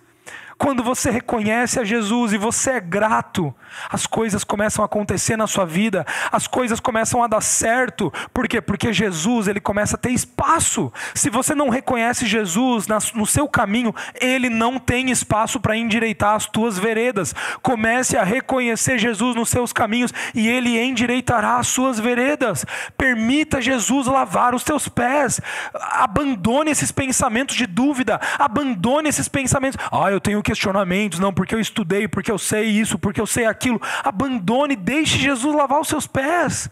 Quando 0.58 0.82
você 0.82 1.10
reconhece 1.10 1.80
a 1.80 1.84
Jesus 1.84 2.32
e 2.32 2.38
você 2.38 2.72
é 2.72 2.80
grato, 2.80 3.54
as 3.90 4.06
coisas 4.06 4.44
começam 4.44 4.82
a 4.82 4.86
acontecer 4.86 5.36
na 5.36 5.46
sua 5.46 5.64
vida, 5.64 6.06
as 6.30 6.46
coisas 6.46 6.78
começam 6.78 7.22
a 7.22 7.26
dar 7.26 7.40
certo. 7.40 8.12
Por 8.32 8.46
quê? 8.46 8.60
Porque 8.60 8.92
Jesus, 8.92 9.48
ele 9.48 9.60
começa 9.60 9.96
a 9.96 9.98
ter 9.98 10.10
espaço. 10.10 10.92
Se 11.14 11.28
você 11.28 11.54
não 11.54 11.68
reconhece 11.68 12.26
Jesus 12.26 12.86
no 13.14 13.26
seu 13.26 13.48
caminho, 13.48 13.94
ele 14.20 14.48
não 14.48 14.78
tem 14.78 15.10
espaço 15.10 15.58
para 15.58 15.76
endireitar 15.76 16.34
as 16.34 16.46
tuas 16.46 16.78
veredas. 16.78 17.34
Comece 17.60 18.16
a 18.16 18.22
reconhecer 18.22 18.98
Jesus 18.98 19.34
nos 19.34 19.48
seus 19.48 19.72
caminhos 19.72 20.12
e 20.34 20.48
ele 20.48 20.78
endireitará 20.78 21.56
as 21.56 21.66
suas 21.66 21.98
veredas. 21.98 22.64
Permita 22.96 23.60
Jesus 23.60 24.06
lavar 24.06 24.54
os 24.54 24.62
teus 24.62 24.88
pés. 24.88 25.40
Abandone 25.74 26.70
esses 26.70 26.92
pensamentos 26.92 27.56
de 27.56 27.66
dúvida, 27.66 28.20
abandone 28.38 29.08
esses 29.08 29.28
pensamentos. 29.28 29.78
Ah, 29.90 30.10
eu 30.10 30.20
tenho 30.20 30.43
questionamentos, 30.44 31.18
não, 31.18 31.32
porque 31.32 31.54
eu 31.54 31.58
estudei, 31.58 32.06
porque 32.06 32.30
eu 32.30 32.38
sei 32.38 32.66
isso, 32.66 32.96
porque 32.96 33.20
eu 33.20 33.26
sei 33.26 33.46
aquilo. 33.46 33.82
Abandone, 34.04 34.76
deixe 34.76 35.18
Jesus 35.18 35.52
lavar 35.54 35.80
os 35.80 35.88
seus 35.88 36.06
pés. 36.06 36.70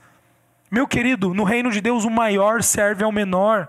Meu 0.70 0.86
querido, 0.86 1.34
no 1.34 1.42
reino 1.42 1.70
de 1.70 1.80
Deus 1.80 2.04
o 2.04 2.10
maior 2.10 2.62
serve 2.62 3.02
ao 3.02 3.10
menor. 3.10 3.68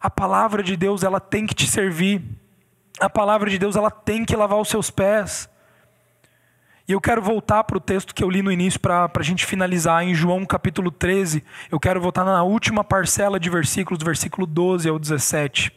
A 0.00 0.10
palavra 0.10 0.62
de 0.62 0.76
Deus, 0.76 1.02
ela 1.02 1.20
tem 1.20 1.46
que 1.46 1.54
te 1.54 1.66
servir. 1.68 2.22
A 2.98 3.08
palavra 3.08 3.48
de 3.48 3.58
Deus, 3.58 3.76
ela 3.76 3.90
tem 3.90 4.24
que 4.24 4.34
lavar 4.34 4.58
os 4.58 4.68
seus 4.68 4.90
pés. 4.90 5.48
E 6.88 6.92
eu 6.92 7.00
quero 7.00 7.20
voltar 7.20 7.64
para 7.64 7.76
o 7.76 7.80
texto 7.80 8.14
que 8.14 8.22
eu 8.22 8.30
li 8.30 8.42
no 8.42 8.52
início 8.52 8.78
para 8.78 9.10
a 9.12 9.22
gente 9.22 9.44
finalizar, 9.44 10.04
em 10.04 10.14
João 10.14 10.46
capítulo 10.46 10.90
13. 10.90 11.42
Eu 11.70 11.80
quero 11.80 12.00
voltar 12.00 12.24
na 12.24 12.42
última 12.42 12.84
parcela 12.84 13.40
de 13.40 13.50
versículos, 13.50 13.98
do 13.98 14.04
versículo 14.04 14.46
12 14.46 14.88
ao 14.88 14.98
17. 14.98 15.72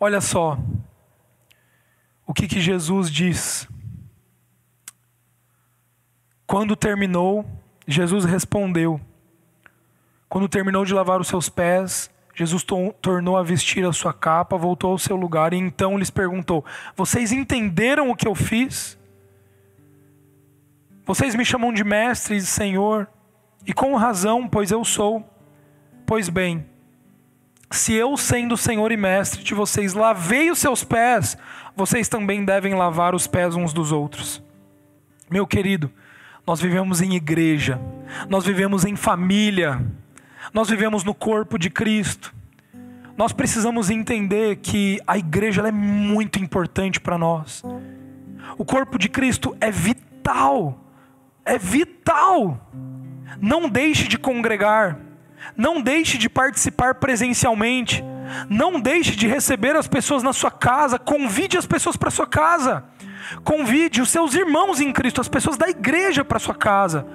Olha 0.00 0.20
só, 0.20 0.58
o 2.30 2.32
que, 2.32 2.46
que 2.46 2.60
Jesus 2.60 3.10
diz. 3.10 3.68
Quando 6.46 6.76
terminou, 6.76 7.44
Jesus 7.88 8.24
respondeu. 8.24 9.00
Quando 10.28 10.48
terminou 10.48 10.84
de 10.84 10.94
lavar 10.94 11.20
os 11.20 11.26
seus 11.26 11.48
pés, 11.48 12.08
Jesus 12.32 12.64
tornou 13.02 13.36
a 13.36 13.42
vestir 13.42 13.84
a 13.84 13.92
sua 13.92 14.12
capa, 14.12 14.56
voltou 14.56 14.92
ao 14.92 14.98
seu 14.98 15.16
lugar 15.16 15.52
e 15.52 15.56
então 15.56 15.98
lhes 15.98 16.08
perguntou: 16.08 16.64
Vocês 16.94 17.32
entenderam 17.32 18.10
o 18.10 18.14
que 18.14 18.28
eu 18.28 18.36
fiz? 18.36 18.96
Vocês 21.04 21.34
me 21.34 21.44
chamam 21.44 21.72
de 21.72 21.82
mestre 21.82 22.36
e 22.36 22.42
senhor, 22.42 23.08
e 23.66 23.72
com 23.72 23.96
razão, 23.96 24.46
pois 24.46 24.70
eu 24.70 24.84
sou. 24.84 25.28
Pois 26.06 26.28
bem, 26.28 26.64
se 27.70 27.94
eu, 27.94 28.16
sendo 28.16 28.56
Senhor 28.56 28.90
e 28.90 28.96
Mestre 28.96 29.44
de 29.44 29.54
vocês, 29.54 29.94
lavei 29.94 30.50
os 30.50 30.58
seus 30.58 30.82
pés, 30.82 31.38
vocês 31.80 32.08
também 32.08 32.44
devem 32.44 32.74
lavar 32.74 33.14
os 33.14 33.26
pés 33.26 33.56
uns 33.56 33.72
dos 33.72 33.90
outros. 33.90 34.42
Meu 35.30 35.46
querido, 35.46 35.90
nós 36.46 36.60
vivemos 36.60 37.00
em 37.00 37.14
igreja, 37.14 37.80
nós 38.28 38.44
vivemos 38.44 38.84
em 38.84 38.96
família, 38.96 39.80
Nós 40.52 40.68
vivemos 40.68 41.04
no 41.04 41.14
corpo 41.14 41.58
de 41.58 41.70
Cristo. 41.70 42.34
Nós 43.16 43.32
precisamos 43.32 43.88
entender 43.88 44.56
que 44.56 45.00
a 45.06 45.16
igreja 45.16 45.66
é 45.66 45.72
muito 45.72 46.38
importante 46.38 47.00
para 47.00 47.16
nós. 47.16 47.62
O 48.58 48.64
corpo 48.64 48.98
de 48.98 49.08
Cristo 49.08 49.56
é 49.60 49.70
vital. 49.70 50.84
É 51.44 51.56
vital. 51.56 52.70
Não 53.40 53.68
deixe 53.70 54.06
de 54.06 54.18
congregar. 54.18 54.98
Não 55.56 55.80
deixe 55.80 56.18
de 56.18 56.28
participar 56.28 56.96
presencialmente. 56.96 58.04
Não 58.48 58.80
deixe 58.80 59.16
de 59.16 59.26
receber 59.26 59.76
as 59.76 59.88
pessoas 59.88 60.22
na 60.22 60.32
sua 60.32 60.50
casa. 60.50 60.98
Convide 60.98 61.58
as 61.58 61.66
pessoas 61.66 61.96
para 61.96 62.10
sua 62.10 62.26
casa. 62.26 62.84
Convide 63.44 64.00
os 64.00 64.10
seus 64.10 64.34
irmãos 64.34 64.80
em 64.80 64.92
Cristo, 64.92 65.20
as 65.20 65.28
pessoas 65.28 65.56
da 65.56 65.68
igreja 65.68 66.24
para 66.24 66.38
sua 66.38 66.54
casa. 66.54 67.06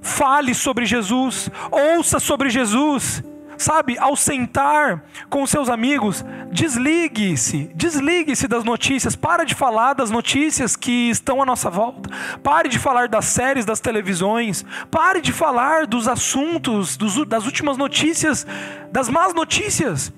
Fale 0.00 0.54
sobre 0.54 0.84
Jesus, 0.84 1.48
ouça 1.70 2.18
sobre 2.18 2.50
Jesus. 2.50 3.22
Sabe, 3.58 3.96
ao 3.96 4.16
sentar 4.16 5.04
com 5.30 5.42
os 5.42 5.50
seus 5.50 5.68
amigos, 5.68 6.24
desligue-se, 6.50 7.70
desligue-se 7.76 8.48
das 8.48 8.64
notícias, 8.64 9.14
para 9.14 9.44
de 9.44 9.54
falar 9.54 9.92
das 9.92 10.10
notícias 10.10 10.74
que 10.74 11.10
estão 11.10 11.40
à 11.40 11.46
nossa 11.46 11.70
volta, 11.70 12.10
pare 12.42 12.68
de 12.68 12.78
falar 12.78 13.08
das 13.08 13.26
séries, 13.26 13.64
das 13.64 13.78
televisões, 13.78 14.64
pare 14.90 15.20
de 15.20 15.32
falar 15.32 15.86
dos 15.86 16.08
assuntos, 16.08 16.96
dos, 16.96 17.24
das 17.24 17.44
últimas 17.44 17.76
notícias, 17.76 18.44
das 18.90 19.08
más 19.08 19.32
notícias 19.32 20.12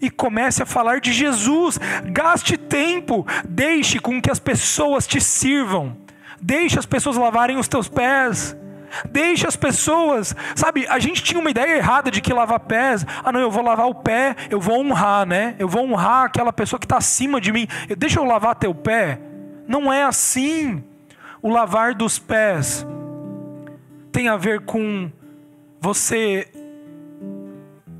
e 0.00 0.10
comece 0.10 0.62
a 0.62 0.66
falar 0.66 1.00
de 1.00 1.12
Jesus. 1.12 1.78
Gaste 2.06 2.56
tempo, 2.56 3.26
deixe 3.48 3.98
com 3.98 4.20
que 4.20 4.30
as 4.30 4.38
pessoas 4.38 5.06
te 5.06 5.20
sirvam, 5.20 5.96
deixe 6.40 6.78
as 6.78 6.86
pessoas 6.86 7.16
lavarem 7.16 7.56
os 7.58 7.68
teus 7.68 7.88
pés. 7.88 8.56
Deixe 9.10 9.46
as 9.46 9.54
pessoas, 9.54 10.34
sabe? 10.56 10.86
A 10.88 10.98
gente 10.98 11.22
tinha 11.22 11.38
uma 11.38 11.50
ideia 11.50 11.76
errada 11.76 12.10
de 12.10 12.22
que 12.22 12.32
lavar 12.32 12.60
pés, 12.60 13.04
ah, 13.22 13.30
não, 13.30 13.38
eu 13.38 13.50
vou 13.50 13.62
lavar 13.62 13.86
o 13.86 13.94
pé, 13.94 14.34
eu 14.48 14.58
vou 14.58 14.80
honrar, 14.80 15.26
né? 15.26 15.54
Eu 15.58 15.68
vou 15.68 15.84
honrar 15.84 16.24
aquela 16.24 16.54
pessoa 16.54 16.80
que 16.80 16.86
está 16.86 16.96
acima 16.96 17.38
de 17.38 17.52
mim. 17.52 17.68
Deixa 17.98 18.18
eu 18.18 18.24
lavar 18.24 18.54
teu 18.54 18.74
pé. 18.74 19.20
Não 19.66 19.92
é 19.92 20.04
assim. 20.04 20.82
O 21.42 21.50
lavar 21.50 21.94
dos 21.94 22.18
pés 22.18 22.86
tem 24.10 24.28
a 24.28 24.36
ver 24.36 24.60
com 24.62 25.10
você 25.80 26.48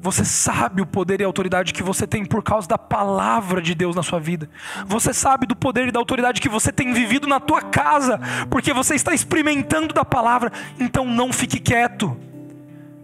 você 0.00 0.24
sabe 0.24 0.80
o 0.80 0.86
poder 0.86 1.20
e 1.20 1.24
a 1.24 1.26
autoridade 1.26 1.72
que 1.72 1.82
você 1.82 2.06
tem 2.06 2.24
por 2.24 2.42
causa 2.42 2.68
da 2.68 2.78
palavra 2.78 3.60
de 3.60 3.74
Deus 3.74 3.96
na 3.96 4.02
sua 4.02 4.20
vida. 4.20 4.48
Você 4.86 5.12
sabe 5.12 5.46
do 5.46 5.56
poder 5.56 5.88
e 5.88 5.92
da 5.92 5.98
autoridade 5.98 6.40
que 6.40 6.48
você 6.48 6.70
tem 6.70 6.92
vivido 6.92 7.26
na 7.26 7.40
tua 7.40 7.60
casa, 7.62 8.20
porque 8.48 8.72
você 8.72 8.94
está 8.94 9.12
experimentando 9.12 9.92
da 9.92 10.04
palavra. 10.04 10.52
Então 10.78 11.04
não 11.04 11.32
fique 11.32 11.58
quieto. 11.58 12.16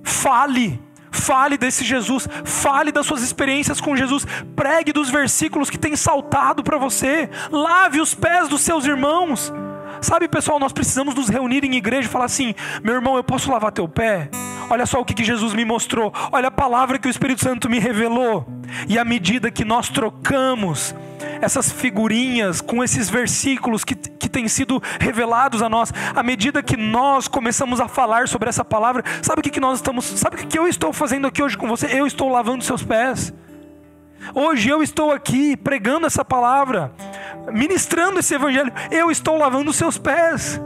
Fale. 0.04 0.80
Fale 1.10 1.56
desse 1.56 1.84
Jesus, 1.84 2.28
fale 2.44 2.90
das 2.90 3.06
suas 3.06 3.22
experiências 3.22 3.80
com 3.80 3.96
Jesus, 3.96 4.26
pregue 4.56 4.92
dos 4.92 5.10
versículos 5.10 5.70
que 5.70 5.78
tem 5.78 5.94
saltado 5.94 6.64
para 6.64 6.76
você, 6.76 7.30
lave 7.52 8.00
os 8.00 8.14
pés 8.14 8.48
dos 8.48 8.62
seus 8.62 8.84
irmãos. 8.84 9.52
Sabe, 10.00 10.26
pessoal, 10.26 10.58
nós 10.58 10.72
precisamos 10.72 11.14
nos 11.14 11.28
reunir 11.28 11.64
em 11.64 11.76
igreja 11.76 12.08
e 12.08 12.10
falar 12.10 12.24
assim: 12.24 12.52
meu 12.82 12.94
irmão, 12.94 13.16
eu 13.16 13.22
posso 13.22 13.50
lavar 13.50 13.70
teu 13.70 13.88
pé? 13.88 14.28
Olha 14.68 14.86
só 14.86 15.00
o 15.00 15.04
que, 15.04 15.24
Jesus 15.24 15.54
me 15.54 15.64
mostrou. 15.64 16.12
Olha 16.32 16.48
a 16.48 16.50
palavra 16.50 16.98
que 16.98 17.08
o 17.08 17.10
Espírito 17.10 17.42
Santo 17.42 17.68
me 17.68 17.78
revelou. 17.78 18.46
E 18.88 18.98
à 18.98 19.04
medida 19.04 19.50
que 19.50 19.64
nós 19.64 19.88
trocamos 19.88 20.94
essas 21.40 21.70
figurinhas 21.70 22.60
com 22.60 22.82
esses 22.82 23.08
versículos 23.08 23.84
que, 23.84 23.94
que 23.94 24.28
têm 24.28 24.48
sido 24.48 24.82
revelados 25.00 25.62
a 25.62 25.68
nós, 25.68 25.92
à 26.14 26.22
medida 26.22 26.62
que 26.62 26.76
nós 26.76 27.28
começamos 27.28 27.80
a 27.80 27.88
falar 27.88 28.28
sobre 28.28 28.48
essa 28.48 28.64
palavra, 28.64 29.02
sabe 29.22 29.40
o 29.40 29.42
que, 29.42 29.50
que 29.50 29.60
nós 29.60 29.78
estamos, 29.78 30.04
sabe 30.04 30.36
o 30.36 30.38
que, 30.40 30.46
que 30.46 30.58
eu 30.58 30.66
estou 30.66 30.92
fazendo 30.92 31.26
aqui 31.26 31.42
hoje 31.42 31.56
com 31.56 31.68
você? 31.68 31.86
Eu 31.86 32.06
estou 32.06 32.28
lavando 32.28 32.64
seus 32.64 32.82
pés. 32.82 33.32
Hoje 34.34 34.70
eu 34.70 34.82
estou 34.82 35.12
aqui 35.12 35.56
pregando 35.56 36.06
essa 36.06 36.24
palavra, 36.24 36.92
ministrando 37.52 38.20
esse 38.20 38.34
evangelho, 38.34 38.72
eu 38.90 39.10
estou 39.10 39.36
lavando 39.36 39.72
seus 39.72 39.98
pés. 39.98 40.60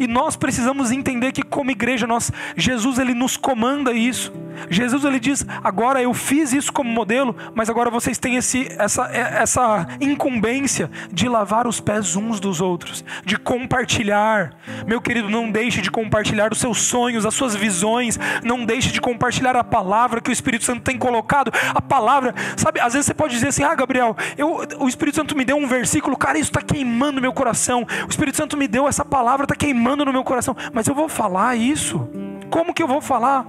E 0.00 0.06
nós 0.06 0.34
precisamos 0.34 0.90
entender 0.90 1.30
que 1.30 1.42
como 1.42 1.70
igreja 1.70 2.06
nós 2.06 2.32
Jesus 2.56 2.98
ele 2.98 3.12
nos 3.12 3.36
comanda 3.36 3.92
isso. 3.92 4.32
Jesus 4.70 5.04
ele 5.04 5.20
diz: 5.20 5.46
"Agora 5.62 6.02
eu 6.02 6.14
fiz 6.14 6.54
isso 6.54 6.72
como 6.72 6.90
modelo, 6.90 7.36
mas 7.54 7.68
agora 7.68 7.90
vocês 7.90 8.16
têm 8.16 8.36
esse, 8.36 8.66
essa, 8.78 9.04
essa 9.12 9.86
incumbência 10.00 10.90
de 11.12 11.28
lavar 11.28 11.66
os 11.66 11.80
pés 11.80 12.16
uns 12.16 12.40
dos 12.40 12.62
outros, 12.62 13.04
de 13.26 13.36
compartilhar. 13.36 14.54
Meu 14.86 15.02
querido, 15.02 15.28
não 15.28 15.50
deixe 15.50 15.82
de 15.82 15.90
compartilhar 15.90 16.50
os 16.50 16.58
seus 16.58 16.80
sonhos, 16.80 17.26
as 17.26 17.34
suas 17.34 17.54
visões, 17.54 18.18
não 18.42 18.64
deixe 18.64 18.90
de 18.90 19.00
compartilhar 19.02 19.54
a 19.54 19.62
palavra 19.62 20.22
que 20.22 20.30
o 20.30 20.32
Espírito 20.32 20.64
Santo 20.64 20.80
tem 20.80 20.96
colocado. 20.96 21.52
A 21.74 21.82
palavra, 21.82 22.34
sabe? 22.56 22.80
Às 22.80 22.94
vezes 22.94 23.06
você 23.06 23.14
pode 23.14 23.34
dizer 23.34 23.48
assim: 23.48 23.64
"Ah, 23.64 23.74
Gabriel, 23.74 24.16
eu, 24.38 24.66
o 24.78 24.88
Espírito 24.88 25.16
Santo 25.16 25.36
me 25.36 25.44
deu 25.44 25.58
um 25.58 25.66
versículo, 25.66 26.16
cara, 26.16 26.38
isso 26.38 26.50
está 26.50 26.62
queimando 26.62 27.20
meu 27.20 27.34
coração. 27.34 27.86
O 28.06 28.08
Espírito 28.08 28.38
Santo 28.38 28.56
me 28.56 28.66
deu 28.66 28.88
essa 28.88 29.04
palavra, 29.04 29.44
está 29.44 29.54
queimando 29.90 30.04
no 30.04 30.12
meu 30.12 30.22
coração, 30.22 30.56
mas 30.72 30.86
eu 30.86 30.94
vou 30.94 31.08
falar 31.08 31.56
isso? 31.56 32.08
Como 32.48 32.72
que 32.72 32.82
eu 32.82 32.86
vou 32.86 33.00
falar?" 33.00 33.46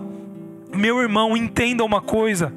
Meu 0.73 1.01
irmão, 1.01 1.35
entenda 1.35 1.83
uma 1.83 2.01
coisa. 2.01 2.53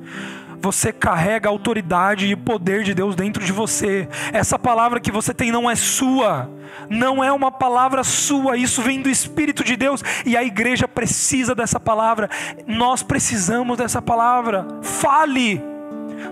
Você 0.61 0.93
carrega 0.93 1.49
a 1.49 1.53
autoridade 1.53 2.27
e 2.27 2.37
poder 2.37 2.85
de 2.85 2.95
Deus 2.95 3.15
dentro 3.15 3.45
de 3.45 3.53
você. 3.53 4.09
Essa 4.33 4.59
palavra 4.59 5.01
que 5.01 5.11
você 5.11 5.35
tem 5.35 5.51
não 5.51 5.71
é 5.71 5.75
sua, 5.75 6.49
não 6.89 7.23
é 7.23 7.31
uma 7.33 7.51
palavra 7.51 8.03
sua, 8.03 8.57
isso 8.57 8.81
vem 8.81 9.03
do 9.03 9.11
Espírito 9.11 9.63
de 9.63 9.77
Deus 9.77 10.03
e 10.25 10.37
a 10.37 10.45
igreja 10.45 10.89
precisa 10.89 11.55
dessa 11.55 11.79
palavra. 11.79 12.31
Nós 12.67 13.03
precisamos 13.03 13.77
dessa 13.77 14.01
palavra. 14.01 14.67
Fale, 14.81 15.61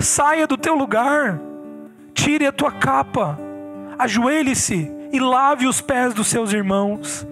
saia 0.00 0.46
do 0.46 0.56
teu 0.56 0.74
lugar, 0.74 1.38
tire 2.14 2.46
a 2.46 2.52
tua 2.52 2.70
capa, 2.70 3.38
ajoelhe-se 3.98 4.90
e 5.12 5.20
lave 5.20 5.66
os 5.66 5.80
pés 5.82 6.14
dos 6.14 6.28
seus 6.28 6.52
irmãos. 6.52 7.26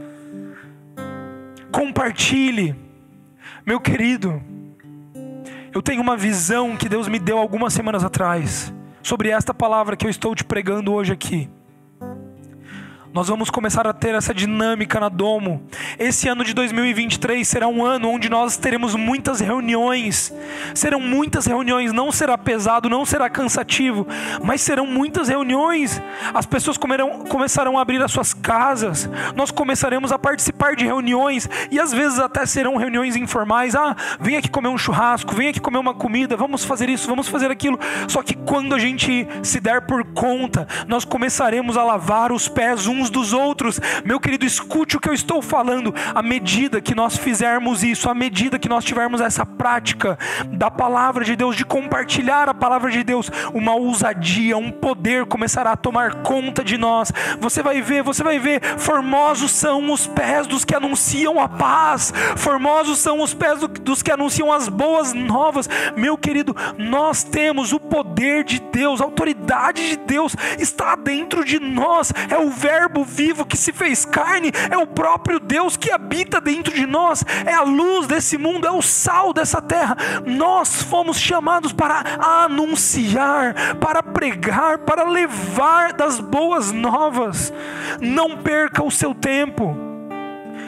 Compartilhe 1.72 2.90
meu 3.64 3.78
querido, 3.78 4.42
eu 5.72 5.82
tenho 5.82 6.00
uma 6.00 6.16
visão 6.16 6.76
que 6.76 6.88
Deus 6.88 7.08
me 7.08 7.18
deu 7.18 7.38
algumas 7.38 7.72
semanas 7.72 8.02
atrás 8.02 8.72
sobre 9.02 9.28
esta 9.28 9.52
palavra 9.52 9.96
que 9.96 10.06
eu 10.06 10.10
estou 10.10 10.34
te 10.34 10.44
pregando 10.44 10.92
hoje 10.92 11.12
aqui. 11.12 11.48
Nós 13.12 13.26
vamos 13.26 13.50
começar 13.50 13.88
a 13.88 13.92
ter 13.92 14.14
essa 14.14 14.32
dinâmica 14.32 15.00
na 15.00 15.08
Domo. 15.08 15.66
Esse 15.98 16.28
ano 16.28 16.44
de 16.44 16.54
2023 16.54 17.46
será 17.46 17.66
um 17.66 17.84
ano 17.84 18.08
onde 18.08 18.28
nós 18.28 18.56
teremos 18.56 18.94
muitas 18.94 19.40
reuniões. 19.40 20.32
Serão 20.76 21.00
muitas 21.00 21.44
reuniões, 21.44 21.92
não 21.92 22.12
será 22.12 22.38
pesado, 22.38 22.88
não 22.88 23.04
será 23.04 23.28
cansativo, 23.28 24.06
mas 24.44 24.60
serão 24.60 24.86
muitas 24.86 25.28
reuniões. 25.28 26.00
As 26.32 26.46
pessoas 26.46 26.78
comerão, 26.78 27.24
começarão 27.24 27.76
a 27.76 27.82
abrir 27.82 28.00
as 28.00 28.12
suas 28.12 28.32
casas. 28.32 29.10
Nós 29.34 29.50
começaremos 29.50 30.12
a 30.12 30.18
participar 30.18 30.76
de 30.76 30.84
reuniões 30.84 31.48
e 31.68 31.80
às 31.80 31.92
vezes 31.92 32.20
até 32.20 32.46
serão 32.46 32.76
reuniões 32.76 33.16
informais. 33.16 33.74
Ah, 33.74 33.96
vem 34.20 34.36
aqui 34.36 34.48
comer 34.48 34.68
um 34.68 34.78
churrasco, 34.78 35.34
vem 35.34 35.48
aqui 35.48 35.58
comer 35.58 35.78
uma 35.78 35.94
comida, 35.94 36.36
vamos 36.36 36.64
fazer 36.64 36.88
isso, 36.88 37.08
vamos 37.08 37.26
fazer 37.26 37.50
aquilo. 37.50 37.76
Só 38.06 38.22
que 38.22 38.34
quando 38.34 38.72
a 38.72 38.78
gente 38.78 39.26
se 39.42 39.58
der 39.58 39.80
por 39.80 40.04
conta, 40.04 40.68
nós 40.86 41.04
começaremos 41.04 41.76
a 41.76 41.82
lavar 41.82 42.30
os 42.30 42.46
pés 42.46 42.86
um 42.86 42.99
uns 43.00 43.10
dos 43.10 43.32
outros. 43.32 43.80
Meu 44.04 44.20
querido, 44.20 44.44
escute 44.44 44.96
o 44.96 45.00
que 45.00 45.08
eu 45.08 45.14
estou 45.14 45.40
falando. 45.40 45.94
À 46.14 46.22
medida 46.22 46.80
que 46.80 46.94
nós 46.94 47.16
fizermos 47.16 47.82
isso, 47.82 48.08
à 48.08 48.14
medida 48.14 48.58
que 48.58 48.68
nós 48.68 48.84
tivermos 48.84 49.20
essa 49.20 49.46
prática 49.46 50.18
da 50.48 50.70
palavra 50.70 51.24
de 51.24 51.34
Deus, 51.34 51.56
de 51.56 51.64
compartilhar 51.64 52.48
a 52.48 52.54
palavra 52.54 52.90
de 52.90 53.02
Deus, 53.02 53.30
uma 53.54 53.74
ousadia, 53.74 54.56
um 54.56 54.70
poder 54.70 55.26
começará 55.26 55.72
a 55.72 55.76
tomar 55.76 56.22
conta 56.22 56.62
de 56.62 56.76
nós. 56.76 57.12
Você 57.40 57.62
vai 57.62 57.80
ver, 57.80 58.02
você 58.02 58.22
vai 58.22 58.38
ver, 58.38 58.62
formosos 58.78 59.52
são 59.52 59.90
os 59.92 60.06
pés 60.06 60.46
dos 60.46 60.64
que 60.64 60.74
anunciam 60.74 61.40
a 61.40 61.48
paz, 61.48 62.12
formosos 62.36 62.98
são 62.98 63.20
os 63.20 63.32
pés 63.32 63.60
dos 63.82 64.02
que 64.02 64.12
anunciam 64.12 64.52
as 64.52 64.68
boas 64.68 65.12
novas. 65.12 65.68
Meu 65.96 66.18
querido, 66.18 66.54
nós 66.76 67.22
temos 67.22 67.72
o 67.72 67.80
poder 67.80 68.44
de 68.44 68.60
Deus, 68.60 69.00
a 69.00 69.04
autoridade 69.04 69.90
de 69.90 69.96
Deus 69.96 70.36
está 70.58 70.94
dentro 70.96 71.44
de 71.44 71.58
nós, 71.58 72.12
é 72.28 72.38
o 72.38 72.50
Verbo 72.50 72.89
Verbo 72.90 73.04
vivo 73.04 73.46
que 73.46 73.56
se 73.56 73.72
fez 73.72 74.04
carne, 74.04 74.50
é 74.70 74.76
o 74.76 74.86
próprio 74.86 75.38
Deus 75.38 75.76
que 75.76 75.92
habita 75.92 76.40
dentro 76.40 76.74
de 76.74 76.86
nós, 76.86 77.24
é 77.46 77.54
a 77.54 77.62
luz 77.62 78.06
desse 78.06 78.36
mundo, 78.36 78.66
é 78.66 78.70
o 78.70 78.82
sal 78.82 79.32
dessa 79.32 79.62
terra. 79.62 79.96
Nós 80.26 80.82
fomos 80.82 81.18
chamados 81.18 81.72
para 81.72 82.02
anunciar, 82.44 83.76
para 83.76 84.02
pregar, 84.02 84.78
para 84.78 85.04
levar 85.04 85.92
das 85.92 86.18
boas 86.18 86.72
novas. 86.72 87.52
Não 88.00 88.36
perca 88.38 88.82
o 88.82 88.90
seu 88.90 89.14
tempo 89.14 89.76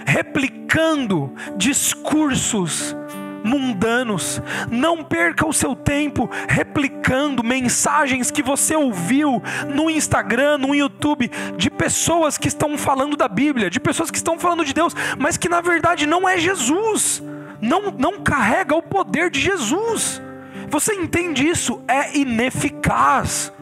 replicando 0.05 1.33
discursos 1.57 2.97
mundanos. 3.45 4.41
Não 4.71 5.03
perca 5.03 5.47
o 5.47 5.53
seu 5.53 5.75
tempo 5.75 6.31
replicando 6.49 7.43
mensagens 7.43 8.31
que 8.31 8.43
você 8.43 8.77
ouviu 8.77 9.43
no 9.75 9.91
Instagram, 9.91 10.59
no 10.59 10.75
YouTube, 10.75 11.31
de 11.57 11.71
pessoas 11.71 12.39
que 12.39 12.49
estão 12.49 12.77
falando 12.79 13.17
da 13.17 13.29
Bíblia, 13.29 13.71
de 13.71 13.81
pessoas 13.81 14.11
que 14.11 14.17
estão 14.17 14.39
falando 14.39 14.65
de 14.65 14.73
Deus, 14.73 14.95
mas 15.19 15.37
que 15.37 15.49
na 15.49 15.61
verdade 15.61 16.07
não 16.07 16.29
é 16.29 16.39
Jesus 16.39 17.23
não, 17.63 17.93
não 17.93 18.21
carrega 18.21 18.75
o 18.75 18.83
poder 18.83 19.31
de 19.31 19.41
Jesus. 19.41 20.21
Você 20.69 20.95
entende 20.95 21.47
isso? 21.47 21.81
É 21.87 22.19
ineficaz. 22.19 23.53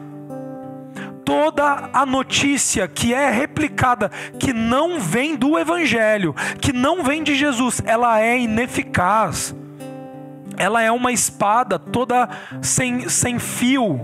Toda 1.23 1.91
a 1.93 2.03
notícia 2.03 2.87
que 2.87 3.13
é 3.13 3.29
replicada, 3.29 4.09
que 4.39 4.51
não 4.51 4.99
vem 4.99 5.35
do 5.35 5.57
Evangelho, 5.57 6.35
que 6.59 6.73
não 6.73 7.03
vem 7.03 7.21
de 7.21 7.35
Jesus, 7.35 7.81
ela 7.85 8.19
é 8.19 8.39
ineficaz. 8.39 9.55
Ela 10.57 10.81
é 10.81 10.91
uma 10.91 11.11
espada 11.11 11.79
toda 11.79 12.29
sem, 12.61 13.07
sem 13.09 13.39
fio, 13.39 13.99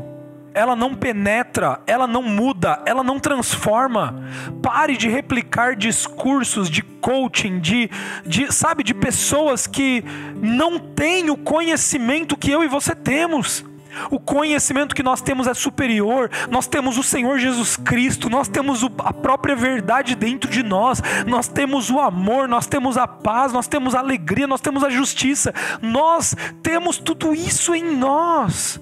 ela 0.57 0.75
não 0.75 0.95
penetra, 0.95 1.79
ela 1.85 2.07
não 2.07 2.23
muda, 2.23 2.81
ela 2.85 3.03
não 3.03 3.19
transforma. 3.19 4.23
Pare 4.61 4.97
de 4.97 5.07
replicar 5.07 5.75
discursos 5.75 6.67
de 6.67 6.81
coaching, 6.81 7.59
de, 7.59 7.89
de 8.25 8.51
sabe, 8.51 8.83
de 8.83 8.93
pessoas 8.93 9.67
que 9.67 10.03
não 10.41 10.79
têm 10.79 11.29
o 11.29 11.37
conhecimento 11.37 12.35
que 12.35 12.49
eu 12.49 12.63
e 12.63 12.67
você 12.67 12.95
temos. 12.95 13.63
O 14.09 14.19
conhecimento 14.19 14.95
que 14.95 15.03
nós 15.03 15.21
temos 15.21 15.47
é 15.47 15.53
superior. 15.53 16.29
Nós 16.49 16.67
temos 16.67 16.97
o 16.97 17.03
Senhor 17.03 17.39
Jesus 17.39 17.75
Cristo, 17.77 18.29
nós 18.29 18.47
temos 18.47 18.83
a 18.99 19.13
própria 19.13 19.55
verdade 19.55 20.15
dentro 20.15 20.49
de 20.49 20.63
nós, 20.63 21.01
nós 21.25 21.47
temos 21.47 21.89
o 21.89 21.99
amor, 21.99 22.47
nós 22.47 22.67
temos 22.67 22.97
a 22.97 23.07
paz, 23.07 23.53
nós 23.53 23.67
temos 23.67 23.95
a 23.95 23.99
alegria, 23.99 24.47
nós 24.47 24.61
temos 24.61 24.83
a 24.83 24.89
justiça. 24.89 25.53
Nós 25.81 26.35
temos 26.61 26.97
tudo 26.97 27.33
isso 27.33 27.73
em 27.73 27.83
nós. 27.83 28.79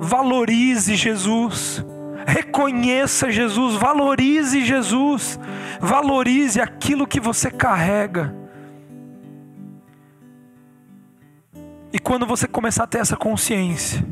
Valorize 0.00 0.94
Jesus. 0.96 1.84
Reconheça 2.26 3.30
Jesus, 3.30 3.74
valorize 3.76 4.62
Jesus, 4.62 5.40
valorize 5.80 6.60
aquilo 6.60 7.06
que 7.06 7.18
você 7.18 7.50
carrega. 7.50 8.34
E 11.92 11.98
quando 11.98 12.26
você 12.26 12.46
começar 12.46 12.84
a 12.84 12.86
ter 12.86 12.98
essa 12.98 13.16
consciência, 13.16 14.04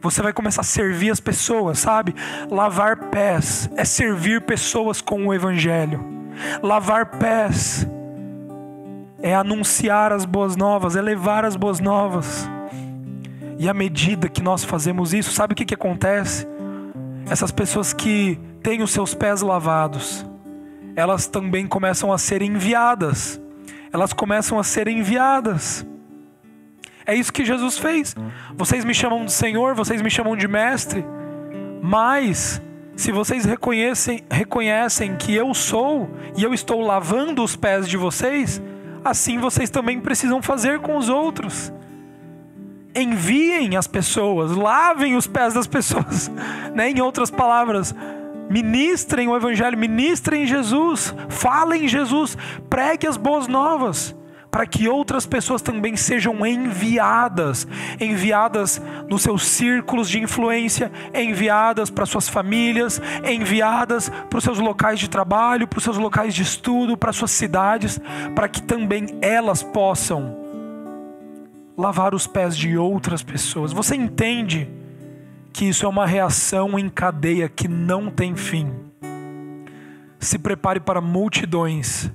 você 0.00 0.22
vai 0.22 0.32
começar 0.32 0.62
a 0.62 0.64
servir 0.64 1.10
as 1.10 1.20
pessoas, 1.20 1.78
sabe? 1.78 2.14
Lavar 2.50 3.10
pés 3.10 3.68
é 3.76 3.84
servir 3.84 4.40
pessoas 4.42 5.02
com 5.02 5.26
o 5.26 5.34
Evangelho. 5.34 6.02
Lavar 6.62 7.06
pés 7.18 7.86
é 9.22 9.34
anunciar 9.34 10.12
as 10.12 10.24
boas 10.24 10.56
novas, 10.56 10.96
é 10.96 11.02
levar 11.02 11.44
as 11.44 11.54
boas 11.54 11.80
novas. 11.80 12.48
E 13.58 13.68
à 13.68 13.74
medida 13.74 14.26
que 14.26 14.42
nós 14.42 14.64
fazemos 14.64 15.12
isso, 15.12 15.32
sabe 15.32 15.52
o 15.52 15.56
que, 15.56 15.66
que 15.66 15.74
acontece? 15.74 16.46
Essas 17.28 17.52
pessoas 17.52 17.92
que 17.92 18.40
têm 18.62 18.82
os 18.82 18.90
seus 18.90 19.14
pés 19.14 19.42
lavados, 19.42 20.24
elas 20.96 21.26
também 21.26 21.66
começam 21.66 22.10
a 22.10 22.16
ser 22.16 22.40
enviadas. 22.40 23.38
Elas 23.92 24.14
começam 24.14 24.58
a 24.58 24.64
ser 24.64 24.88
enviadas. 24.88 25.84
É 27.10 27.14
isso 27.16 27.32
que 27.32 27.44
Jesus 27.44 27.76
fez. 27.76 28.14
Vocês 28.54 28.84
me 28.84 28.94
chamam 28.94 29.24
de 29.24 29.32
Senhor, 29.32 29.74
vocês 29.74 30.00
me 30.00 30.08
chamam 30.08 30.36
de 30.36 30.46
Mestre, 30.46 31.04
mas 31.82 32.62
se 32.94 33.10
vocês 33.10 33.44
reconhecem, 33.44 34.22
reconhecem 34.30 35.16
que 35.16 35.34
eu 35.34 35.52
sou 35.52 36.08
e 36.36 36.44
eu 36.44 36.54
estou 36.54 36.80
lavando 36.80 37.42
os 37.42 37.56
pés 37.56 37.88
de 37.88 37.96
vocês, 37.96 38.62
assim 39.04 39.38
vocês 39.38 39.68
também 39.70 40.00
precisam 40.00 40.40
fazer 40.40 40.78
com 40.78 40.96
os 40.96 41.08
outros 41.08 41.72
enviem 42.94 43.76
as 43.76 43.86
pessoas, 43.86 44.52
lavem 44.52 45.16
os 45.16 45.26
pés 45.26 45.54
das 45.54 45.66
pessoas, 45.66 46.30
né? 46.74 46.90
em 46.90 47.00
outras 47.00 47.30
palavras, 47.30 47.94
ministrem 48.48 49.28
o 49.28 49.36
Evangelho, 49.36 49.78
ministrem 49.78 50.46
Jesus, 50.46 51.14
falem 51.28 51.88
Jesus, 51.88 52.36
pregue 52.68 53.06
as 53.06 53.16
boas 53.16 53.46
novas, 53.46 54.14
para 54.50 54.66
que 54.66 54.88
outras 54.88 55.26
pessoas 55.26 55.62
também 55.62 55.96
sejam 55.96 56.44
enviadas, 56.44 57.66
enviadas 58.00 58.80
nos 59.08 59.22
seus 59.22 59.46
círculos 59.46 60.10
de 60.10 60.20
influência, 60.20 60.90
enviadas 61.14 61.88
para 61.88 62.04
suas 62.04 62.28
famílias, 62.28 63.00
enviadas 63.24 64.08
para 64.08 64.38
os 64.38 64.44
seus 64.44 64.58
locais 64.58 64.98
de 64.98 65.08
trabalho, 65.08 65.68
para 65.68 65.78
os 65.78 65.84
seus 65.84 65.96
locais 65.96 66.34
de 66.34 66.42
estudo, 66.42 66.96
para 66.96 67.12
suas 67.12 67.30
cidades, 67.30 68.00
para 68.34 68.48
que 68.48 68.62
também 68.62 69.18
elas 69.22 69.62
possam 69.62 70.36
lavar 71.76 72.14
os 72.14 72.26
pés 72.26 72.56
de 72.56 72.76
outras 72.76 73.22
pessoas. 73.22 73.72
Você 73.72 73.94
entende 73.94 74.68
que 75.52 75.64
isso 75.64 75.86
é 75.86 75.88
uma 75.88 76.06
reação 76.06 76.78
em 76.78 76.88
cadeia 76.88 77.48
que 77.48 77.68
não 77.68 78.10
tem 78.10 78.36
fim. 78.36 78.72
Se 80.18 80.38
prepare 80.38 80.80
para 80.80 81.00
multidões. 81.00 82.10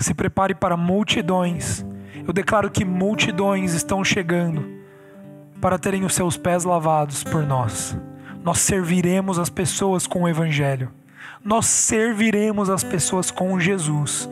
Se 0.00 0.14
prepare 0.14 0.54
para 0.54 0.76
multidões. 0.76 1.84
Eu 2.26 2.32
declaro 2.32 2.70
que 2.70 2.84
multidões 2.84 3.74
estão 3.74 4.02
chegando 4.02 4.80
para 5.60 5.78
terem 5.78 6.04
os 6.04 6.14
seus 6.14 6.36
pés 6.36 6.64
lavados 6.64 7.22
por 7.22 7.46
nós. 7.46 7.96
Nós 8.42 8.58
serviremos 8.58 9.38
as 9.38 9.50
pessoas 9.50 10.06
com 10.06 10.22
o 10.22 10.28
Evangelho. 10.28 10.90
Nós 11.44 11.66
serviremos 11.66 12.68
as 12.68 12.82
pessoas 12.82 13.30
com 13.30 13.60
Jesus. 13.60 14.28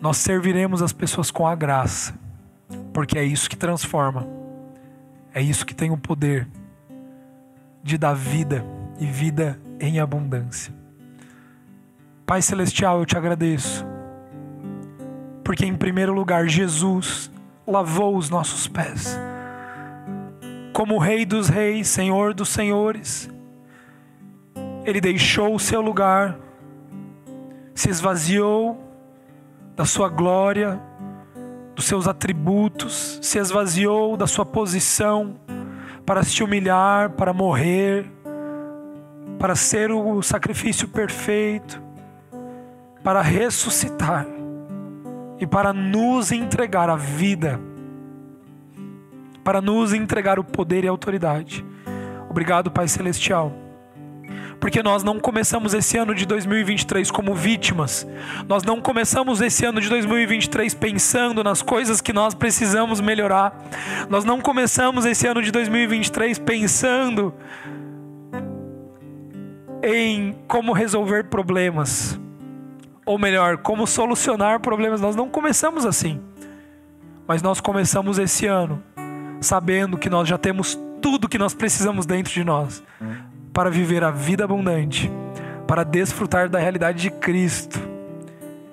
Nós 0.00 0.16
serviremos 0.16 0.80
as 0.80 0.92
pessoas 0.92 1.30
com 1.30 1.46
a 1.46 1.54
graça 1.54 2.14
porque 2.92 3.18
é 3.18 3.24
isso 3.24 3.48
que 3.48 3.56
transforma, 3.56 4.26
é 5.34 5.42
isso 5.42 5.66
que 5.66 5.74
tem 5.74 5.90
o 5.90 5.98
poder 5.98 6.48
de 7.82 7.98
dar 7.98 8.14
vida 8.14 8.64
e 8.98 9.06
vida 9.06 9.60
em 9.78 10.00
abundância. 10.00 10.74
Pai 12.24 12.42
Celestial, 12.42 12.98
eu 12.98 13.06
te 13.06 13.16
agradeço, 13.16 13.84
porque 15.46 15.64
em 15.64 15.76
primeiro 15.76 16.12
lugar 16.12 16.48
Jesus 16.48 17.30
lavou 17.64 18.16
os 18.16 18.28
nossos 18.28 18.66
pés, 18.66 19.16
como 20.72 20.98
Rei 20.98 21.24
dos 21.24 21.48
Reis, 21.48 21.86
Senhor 21.86 22.34
dos 22.34 22.48
Senhores, 22.48 23.30
Ele 24.84 25.00
deixou 25.00 25.54
o 25.54 25.60
seu 25.60 25.80
lugar, 25.80 26.36
se 27.76 27.88
esvaziou 27.88 28.76
da 29.76 29.84
sua 29.84 30.08
glória, 30.08 30.80
dos 31.76 31.84
seus 31.84 32.08
atributos, 32.08 33.20
se 33.22 33.38
esvaziou 33.38 34.16
da 34.16 34.26
sua 34.26 34.44
posição 34.44 35.36
para 36.04 36.24
se 36.24 36.42
humilhar, 36.42 37.10
para 37.10 37.32
morrer, 37.32 38.10
para 39.38 39.54
ser 39.54 39.92
o 39.92 40.20
sacrifício 40.22 40.88
perfeito, 40.88 41.80
para 43.04 43.22
ressuscitar 43.22 44.35
e 45.38 45.46
para 45.46 45.72
nos 45.72 46.32
entregar 46.32 46.88
a 46.88 46.96
vida, 46.96 47.60
para 49.44 49.60
nos 49.60 49.92
entregar 49.92 50.38
o 50.38 50.44
poder 50.44 50.84
e 50.84 50.88
a 50.88 50.90
autoridade. 50.90 51.64
Obrigado, 52.28 52.70
Pai 52.70 52.88
Celestial 52.88 53.66
porque 54.60 54.82
nós 54.82 55.02
não 55.02 55.20
começamos 55.20 55.74
esse 55.74 55.96
ano 55.96 56.14
de 56.14 56.26
2023 56.26 57.10
como 57.10 57.34
vítimas. 57.34 58.06
Nós 58.48 58.62
não 58.62 58.80
começamos 58.80 59.40
esse 59.40 59.64
ano 59.64 59.80
de 59.80 59.88
2023 59.88 60.74
pensando 60.74 61.44
nas 61.44 61.62
coisas 61.62 62.00
que 62.00 62.12
nós 62.12 62.34
precisamos 62.34 63.00
melhorar. 63.00 63.56
Nós 64.08 64.24
não 64.24 64.40
começamos 64.40 65.04
esse 65.04 65.26
ano 65.26 65.42
de 65.42 65.50
2023 65.50 66.38
pensando 66.38 67.34
em 69.82 70.34
como 70.48 70.72
resolver 70.72 71.24
problemas. 71.24 72.18
Ou 73.06 73.18
melhor, 73.18 73.58
como 73.58 73.86
solucionar 73.86 74.60
problemas. 74.60 75.00
Nós 75.00 75.16
não 75.16 75.30
começamos 75.30 75.86
assim. 75.86 76.20
Mas 77.26 77.40
nós 77.40 77.60
começamos 77.60 78.18
esse 78.18 78.46
ano 78.46 78.82
sabendo 79.40 79.96
que 79.96 80.10
nós 80.10 80.28
já 80.28 80.36
temos 80.36 80.78
tudo 81.00 81.28
que 81.28 81.38
nós 81.38 81.54
precisamos 81.54 82.04
dentro 82.04 82.32
de 82.32 82.42
nós 82.42 82.82
para 83.52 83.70
viver 83.70 84.02
a 84.04 84.10
vida 84.10 84.44
abundante, 84.44 85.10
para 85.66 85.84
desfrutar 85.84 86.48
da 86.48 86.58
realidade 86.58 87.00
de 87.00 87.10
Cristo 87.10 87.78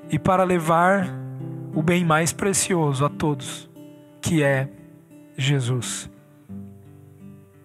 e 0.09 0.17
para 0.19 0.43
levar 0.43 1.07
o 1.73 1.81
bem 1.81 2.05
mais 2.05 2.31
precioso 2.31 3.05
a 3.05 3.09
todos, 3.09 3.69
que 4.21 4.43
é 4.43 4.69
Jesus. 5.37 6.09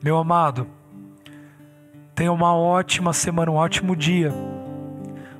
Meu 0.02 0.16
amado, 0.16 0.66
tenha 2.14 2.32
uma 2.32 2.54
ótima 2.54 3.12
semana, 3.12 3.50
um 3.50 3.56
ótimo 3.56 3.94
dia. 3.94 4.32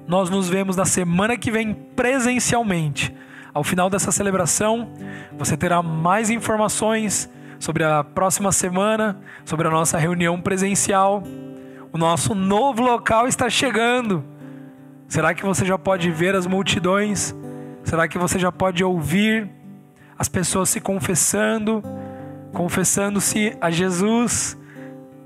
Nós 0.09 0.31
nos 0.31 0.49
vemos 0.49 0.75
na 0.75 0.87
semana 0.87 1.37
que 1.37 1.51
vem 1.51 1.75
presencialmente. 1.75 3.15
Ao 3.53 3.63
final 3.63 3.91
dessa 3.91 4.11
celebração, 4.11 4.89
você 5.37 5.55
terá 5.55 5.83
mais 5.83 6.31
informações 6.31 7.29
sobre 7.59 7.85
a 7.85 8.03
próxima 8.03 8.51
semana, 8.51 9.21
sobre 9.45 9.69
a 9.69 9.71
nossa 9.71 9.99
reunião 9.99 10.41
presencial. 10.41 11.23
O 11.93 11.99
nosso 11.99 12.35
novo 12.35 12.83
local 12.83 13.29
está 13.29 13.51
chegando. 13.51 14.25
Será 15.07 15.35
que 15.35 15.45
você 15.45 15.67
já 15.67 15.77
pode 15.77 16.11
ver 16.11 16.35
as 16.35 16.47
multidões? 16.47 17.37
Será 17.85 18.09
que 18.09 18.17
você 18.17 18.39
já 18.39 18.51
pode 18.51 18.83
ouvir 18.83 19.47
as 20.19 20.27
pessoas 20.27 20.71
se 20.71 20.81
confessando, 20.81 21.83
confessando-se 22.55 23.55
a 23.61 23.71
Jesus 23.71 24.57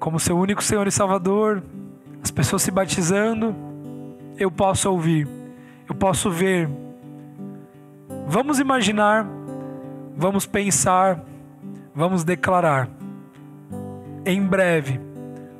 como 0.01 0.19
seu 0.19 0.37
único 0.37 0.61
Senhor 0.61 0.89
e 0.89 0.91
Salvador? 0.91 1.63
As 2.21 2.33
pessoas 2.33 2.63
se 2.63 2.73
batizando? 2.73 3.72
Eu 4.39 4.51
posso 4.51 4.91
ouvir, 4.91 5.29
eu 5.89 5.95
posso 5.95 6.31
ver 6.31 6.69
Vamos 8.27 8.59
imaginar, 8.59 9.27
vamos 10.17 10.47
pensar, 10.47 11.23
vamos 11.95 12.25
declarar. 12.25 12.89
Em 14.25 14.43
breve, 14.43 15.01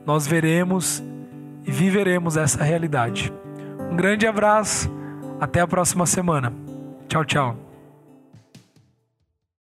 nós 0.07 0.27
veremos 0.27 1.03
e 1.67 1.71
viveremos 1.71 2.37
essa 2.37 2.63
realidade. 2.63 3.33
Um 3.91 3.97
grande 3.97 4.27
abraço, 4.27 4.91
até 5.41 5.61
a 5.61 5.67
próxima 5.67 6.07
semana. 6.07 6.53
Tchau, 7.09 7.25
tchau. 7.25 7.62